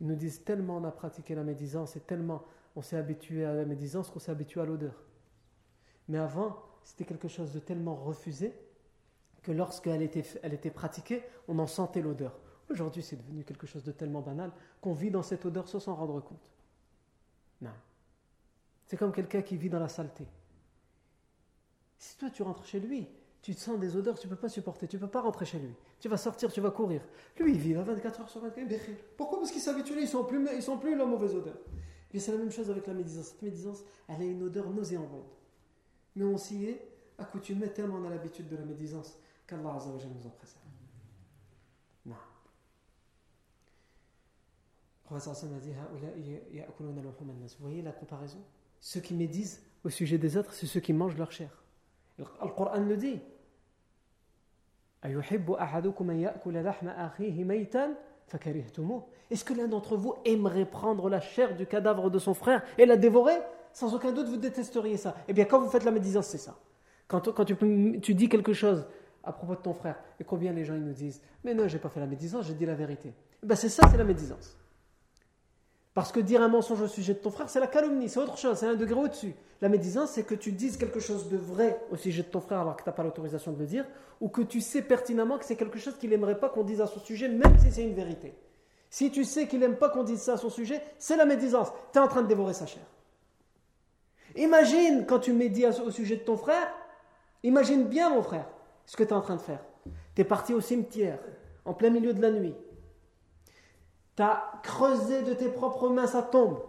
[0.00, 3.54] Ils nous disent tellement on a pratiqué la médisance et tellement on s'est habitué à
[3.54, 4.94] la médisance qu'on s'est habitué à l'odeur.
[6.08, 8.52] Mais avant, c'était quelque chose de tellement refusé
[9.42, 12.38] que lorsqu'elle était, elle était pratiquée, on en sentait l'odeur.
[12.70, 15.94] Aujourd'hui, c'est devenu quelque chose de tellement banal qu'on vit dans cette odeur sans s'en
[15.94, 16.50] rendre compte.
[17.60, 17.70] Non.
[18.86, 20.26] C'est comme quelqu'un qui vit dans la saleté.
[21.98, 23.08] Si toi tu rentres chez lui,
[23.42, 25.44] tu te sens des odeurs, tu ne peux pas supporter, tu ne peux pas rentrer
[25.44, 25.74] chez lui.
[26.00, 27.02] Tu vas sortir, tu vas courir.
[27.38, 28.70] Lui, il vit à 24 heures sur 24.
[29.16, 29.38] Pourquoi?
[29.40, 31.58] Parce qu'il s'habitue, ils sont plus, ils sont plus la mauvaise odeur.
[32.14, 33.26] Et c'est la même chose avec la médisance.
[33.26, 35.26] Cette médisance, elle a une odeur nauséabonde.
[36.14, 36.88] Mais on s'y est
[37.18, 39.18] accoutumé tellement on a l'habitude de la médisance
[39.52, 40.62] qu'Allah nous en préserve.
[42.06, 42.16] Non.
[45.10, 45.18] Vous
[47.60, 48.38] voyez la comparaison?
[48.80, 51.50] Ceux qui médisent au sujet des autres, c'est ceux qui mangent leur chair.
[52.18, 53.20] Le Coran le dit.
[59.30, 62.86] Est-ce que l'un d'entre vous aimerait prendre la chair du cadavre de son frère et
[62.86, 63.36] la dévorer?
[63.72, 65.16] Sans aucun doute, vous détesteriez ça.
[65.26, 66.56] Eh bien, quand vous faites la médisance, c'est ça.
[67.08, 67.56] Quand, quand tu,
[68.00, 68.86] tu, dis quelque chose
[69.24, 69.96] à propos de ton frère.
[70.20, 72.54] Et combien les gens ils nous disent Mais non, j'ai pas fait la médisance, j'ai
[72.54, 73.12] dit la vérité.
[73.42, 74.56] Ben c'est ça, c'est la médisance.
[75.94, 78.38] Parce que dire un mensonge au sujet de ton frère, c'est la calomnie, c'est autre
[78.38, 79.34] chose, c'est un degré au-dessus.
[79.60, 82.60] La médisance, c'est que tu dises quelque chose de vrai au sujet de ton frère
[82.60, 83.84] alors que tu n'as pas l'autorisation de le dire,
[84.20, 86.86] ou que tu sais pertinemment que c'est quelque chose qu'il n'aimerait pas qu'on dise à
[86.86, 88.34] son sujet, même si c'est une vérité.
[88.88, 91.68] Si tu sais qu'il n'aime pas qu'on dise ça à son sujet, c'est la médisance.
[91.92, 92.82] Tu es en train de dévorer sa chair.
[94.36, 96.72] Imagine quand tu médis au sujet de ton frère,
[97.42, 98.46] imagine bien mon frère
[98.86, 99.60] ce que tu es en train de faire.
[100.14, 101.18] Tu es parti au cimetière,
[101.64, 102.54] en plein milieu de la nuit.
[104.16, 106.60] Tu as creusé de tes propres mains sa tombe.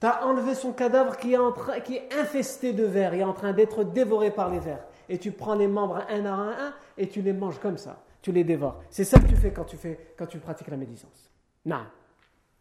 [0.00, 3.20] Tu as enlevé son cadavre qui est, en train, qui est infesté de vers, il
[3.20, 4.84] est en train d'être dévoré par les vers.
[5.08, 8.02] Et tu prends les membres un à un, et tu les manges comme ça.
[8.22, 8.82] Tu les dévores.
[8.90, 11.30] C'est ça que tu fais quand tu, fais, quand tu pratiques la médisance.
[11.64, 11.84] Non.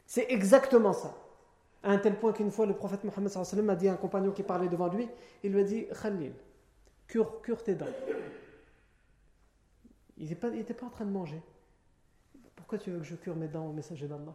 [0.05, 1.13] C'est exactement ça.
[1.83, 4.43] À un tel point qu'une fois, le prophète Mohammed a dit à un compagnon qui
[4.43, 5.07] parlait devant lui,
[5.43, 6.33] il lui a dit Khalil,
[7.07, 7.85] cure, cure tes dents.
[10.18, 11.42] Il n'était pas, pas en train de manger.
[12.56, 14.34] Pourquoi tu veux que je cure mes dents au messager d'Allah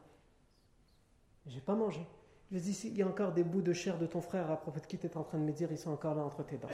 [1.45, 2.05] J'ai pas mangé.
[2.51, 4.49] Il lui a dit il y a encore des bouts de chair de ton frère
[4.49, 6.23] à propos de qui tu es en train de me dire, ils sont encore là
[6.23, 6.67] entre tes dents.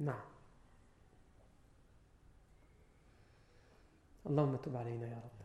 [0.00, 0.14] Non.
[4.26, 5.44] Allahumma tub alayna ya Rabbi.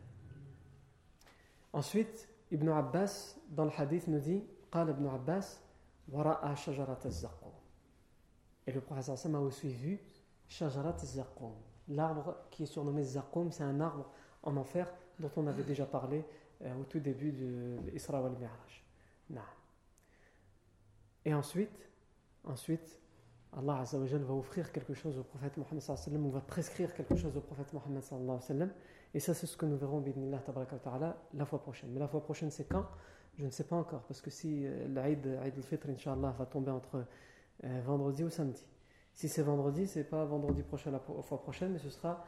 [1.72, 5.60] Ensuite, Ibn Abbas, dans le hadith, nous dit قال Ibn Abbas,
[6.08, 7.50] wara'a shajarat al-zaqqum.
[8.66, 10.00] Et le prophète a aussi vu
[10.49, 11.53] shajarat al-zaqqum.
[11.87, 14.09] L'arbre qui est surnommé zaqqum, c'est un arbre
[14.43, 16.25] en enfer dont on avait déjà parlé
[16.61, 18.83] euh, au tout début de l'Isra wal Mi'raj.
[21.25, 21.89] Et ensuite,
[22.43, 22.99] ensuite,
[23.55, 27.35] Allah Azzawajal va offrir quelque chose au prophète Mohammed sallam, ou va prescrire quelque chose
[27.35, 28.71] au prophète Mohammed sallallahu sallam.
[29.13, 30.03] Et ça, c'est ce que nous verrons,
[30.83, 31.91] ta'ala, la fois prochaine.
[31.91, 32.85] Mais la fois prochaine, c'est quand?
[33.37, 37.05] Je ne sais pas encore, parce que si euh, l'Aïd al-Fitr, Inch'Allah, va tomber entre
[37.63, 38.65] euh, vendredi ou samedi.
[39.19, 42.23] Si c'est vendredi, c'est pas vendredi prochain, la fois prochaine, mais ce sera,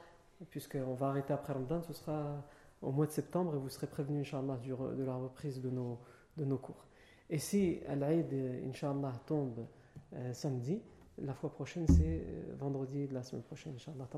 [0.49, 2.43] puisqu'on va arrêter après Ramadan, ce sera
[2.81, 5.99] au mois de septembre et vous serez prévenus, Inch'Allah, de la reprise de nos,
[6.35, 6.83] de nos cours.
[7.29, 8.33] Et si Al-Aïd,
[8.67, 9.65] Inch'Allah, tombe
[10.15, 10.81] euh, samedi,
[11.17, 14.09] la fois prochaine, c'est euh, vendredi de la semaine prochaine, Inch'Allah.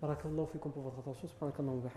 [0.00, 1.90] Barakallahu fikum pour votre attention, subhanakallahu wa.